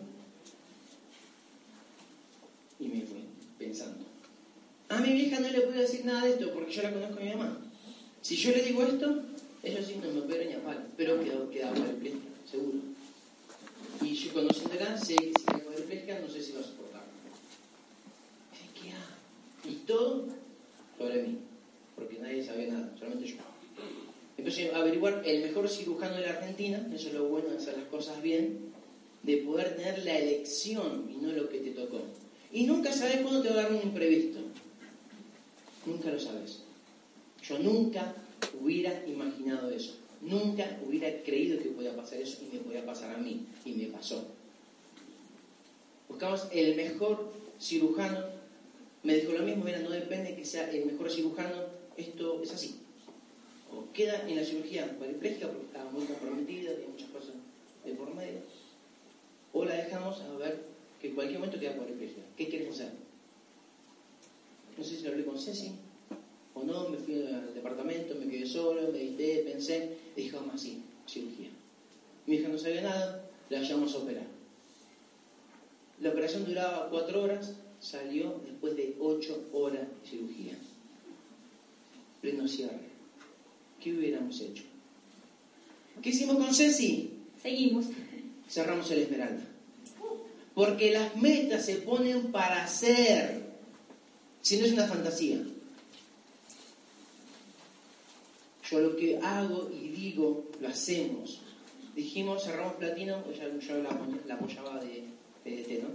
[2.79, 3.25] y me fui
[3.59, 4.05] pensando.
[4.89, 7.23] A mi vieja no le puedo decir nada de esto porque yo la conozco a
[7.23, 7.72] mi mamá.
[8.23, 9.23] Si yo le digo esto,
[9.63, 12.79] ellos sí no me operan ni a palo, pero quedó, quedaba cuadripléjica, seguro.
[14.01, 17.03] Y yo conociéndola, sé que si queda no sé si va a soportar.
[18.81, 19.69] ¿Qué hago?
[19.69, 20.27] Y todo
[20.97, 21.39] sobre mí,
[21.97, 23.37] porque nadie sabía nada, solamente yo.
[24.73, 27.87] A averiguar el mejor cirujano de la Argentina, eso es lo bueno de hacer las
[27.87, 28.73] cosas bien,
[29.23, 32.01] de poder tener la elección y no lo que te tocó.
[32.53, 34.41] Y nunca sabes cuándo te va a dar un imprevisto.
[35.87, 36.62] Nunca lo sabes.
[37.43, 38.15] Yo nunca
[38.61, 39.97] hubiera imaginado eso.
[40.21, 43.47] Nunca hubiera creído que podía pasar eso y me podía pasar a mí.
[43.65, 44.25] Y me pasó.
[46.09, 48.25] Buscamos el mejor cirujano.
[49.03, 51.57] Me dijo lo mismo, mira, no depende que sea el mejor cirujano,
[51.97, 52.77] esto es así.
[53.73, 57.35] O queda en la cirugía cuadriplégica porque estaba muy comprometida, tiene muchas cosas
[57.85, 58.39] de por medio.
[59.53, 60.63] O la dejamos a ver
[61.01, 62.23] que en cualquier momento queda cuadriplégica.
[62.37, 62.91] ¿Qué quieres hacer?
[64.79, 65.73] No sé si lo hablé con Ceci
[66.55, 71.49] o no, me fui al departamento, me quedé solo, medité, pensé, dije, vamos así, cirugía.
[72.27, 74.27] Mi hija no sabía nada, la llevamos a operar.
[76.01, 80.55] La operación duraba cuatro horas, salió después de ocho horas de cirugía.
[82.21, 82.93] Pleno cierre.
[83.81, 84.63] ¿Qué hubiéramos hecho?
[86.01, 87.11] ¿Qué hicimos con Ceci?
[87.43, 87.87] Seguimos.
[88.49, 89.45] Cerramos el Esmeralda.
[90.55, 93.43] Porque las metas se ponen para hacer,
[94.41, 95.41] si no es una fantasía.
[98.73, 101.43] Yo lo que hago y digo, lo hacemos.
[101.95, 103.49] Dijimos, cerramos platino, pues ya
[104.27, 105.05] la apoyaba de
[105.45, 105.91] PDT, ¿no?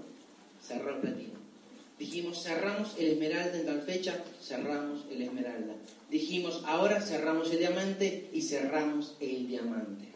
[0.62, 1.34] Cerrar platino.
[1.98, 5.74] Dijimos, cerramos el esmeralda en tal fecha, cerramos el esmeralda.
[6.12, 10.10] Dijimos, ahora cerramos el diamante y cerramos el diamante.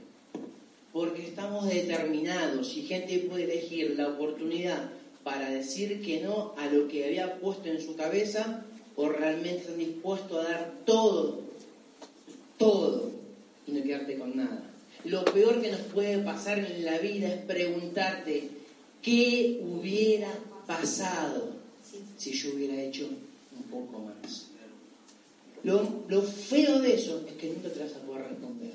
[0.94, 4.92] Porque estamos determinados y gente puede elegir la oportunidad
[5.24, 9.80] para decir que no a lo que había puesto en su cabeza o realmente están
[9.80, 11.51] dispuestos a dar todo
[12.62, 13.12] todo
[13.68, 14.72] y no quedarte con nada.
[15.04, 18.50] Lo peor que nos puede pasar en la vida es preguntarte
[19.02, 20.32] qué hubiera
[20.68, 21.50] pasado
[22.18, 24.48] si yo hubiera hecho un poco más.
[25.64, 28.74] Lo, lo, feo de eso es que nunca te vas a poder responder.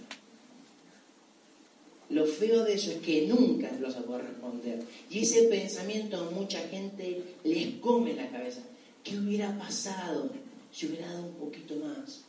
[2.11, 4.81] Lo feo de eso es que nunca te vas a poder responder.
[5.11, 8.61] Y ese pensamiento a mucha gente les come la cabeza.
[9.03, 10.31] ¿Qué hubiera pasado
[10.73, 12.25] si hubiera dado un poquito más?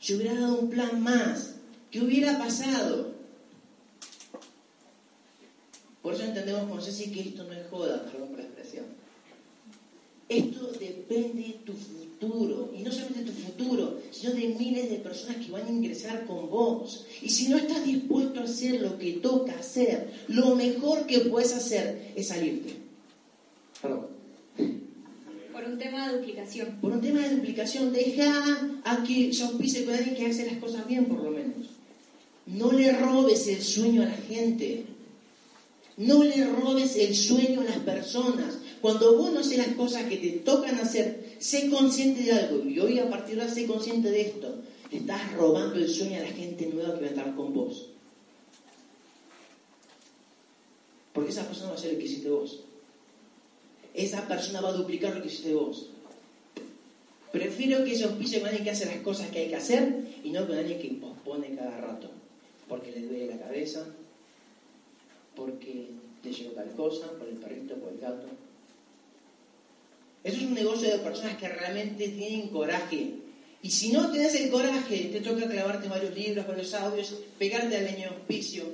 [0.00, 1.54] Si hubiera dado un plan más,
[1.90, 3.12] ¿qué hubiera pasado?
[6.02, 8.86] Por eso entendemos con Ceci que esto no es joda, perdón por la expresión.
[10.28, 14.98] Esto depende de tu futuro, y no solamente de tu futuro, sino de miles de
[14.98, 17.06] personas que van a ingresar con vos.
[17.22, 21.52] Y si no estás dispuesto a hacer lo que toca hacer, lo mejor que puedes
[21.52, 22.76] hacer es salirte.
[23.82, 24.18] Perdón
[25.64, 26.78] un tema de duplicación.
[26.80, 30.58] Por un tema de duplicación, deja a que yo pise con alguien que hace las
[30.58, 31.68] cosas bien, por lo menos.
[32.46, 34.84] No le robes el sueño a la gente.
[35.96, 38.58] No le robes el sueño a las personas.
[38.80, 42.64] Cuando vos no haces las cosas que te tocan hacer, sé consciente de algo.
[42.64, 44.54] Y hoy a partir de ahora sé consciente de esto.
[44.90, 47.88] Estás robando el sueño a la gente nueva que va a estar con vos.
[51.12, 52.60] Porque esa persona va a ser el que hiciste vos
[53.98, 55.88] esa persona va a duplicar lo que hiciste vos.
[57.32, 60.30] Prefiero que ellos pisen con alguien que hace las cosas que hay que hacer y
[60.30, 62.10] no con alguien que pospone cada rato.
[62.68, 63.86] Porque le duele la cabeza,
[65.34, 65.88] porque
[66.22, 68.26] te llegó tal cosa, por el perrito, por el gato.
[70.24, 73.14] Eso es un negocio de personas que realmente tienen coraje.
[73.62, 77.84] Y si no tenés el coraje, te toca clavarte varios libros, varios audios, pegarte al
[77.84, 78.64] leño auspicio.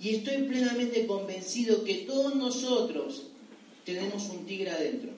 [0.00, 3.28] Y estoy plenamente convencido que todos nosotros
[3.94, 5.10] tenemos un tigre adentro.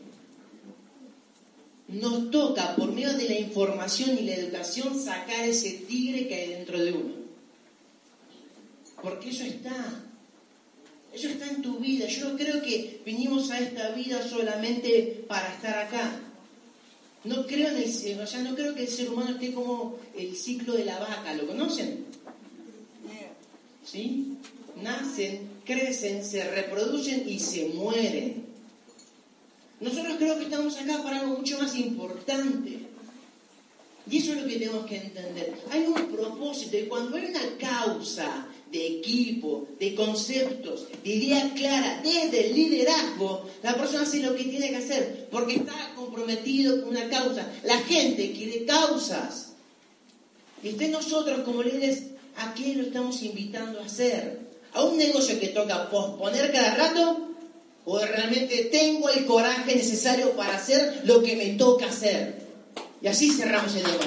[1.89, 6.49] Nos toca, por medio de la información y la educación, sacar ese tigre que hay
[6.51, 7.15] dentro de uno.
[9.03, 10.05] Porque eso está.
[11.13, 12.07] Eso está en tu vida.
[12.07, 16.21] Yo no creo que vinimos a esta vida solamente para estar acá.
[17.25, 20.37] No creo, en el, o sea, no creo que el ser humano esté como el
[20.37, 21.35] ciclo de la vaca.
[21.35, 22.05] ¿Lo conocen?
[23.85, 24.37] ¿Sí?
[24.81, 28.50] Nacen, crecen, se reproducen y se mueren.
[29.81, 32.79] Nosotros creo que estamos acá para algo mucho más importante.
[34.11, 35.55] Y eso es lo que tenemos que entender.
[35.71, 42.01] Hay un propósito y cuando hay una causa de equipo, de conceptos, de idea clara,
[42.03, 46.91] desde el liderazgo, la persona hace lo que tiene que hacer, porque está comprometido con
[46.91, 47.51] una causa.
[47.65, 49.53] La gente quiere causas.
[50.63, 52.03] Y usted nosotros como líderes,
[52.37, 54.41] ¿a qué lo estamos invitando a hacer?
[54.73, 57.30] ¿A un negocio que toca posponer cada rato?
[57.85, 62.47] ¿O realmente tengo el coraje necesario para hacer lo que me toca hacer?
[63.01, 63.99] Y así cerramos el día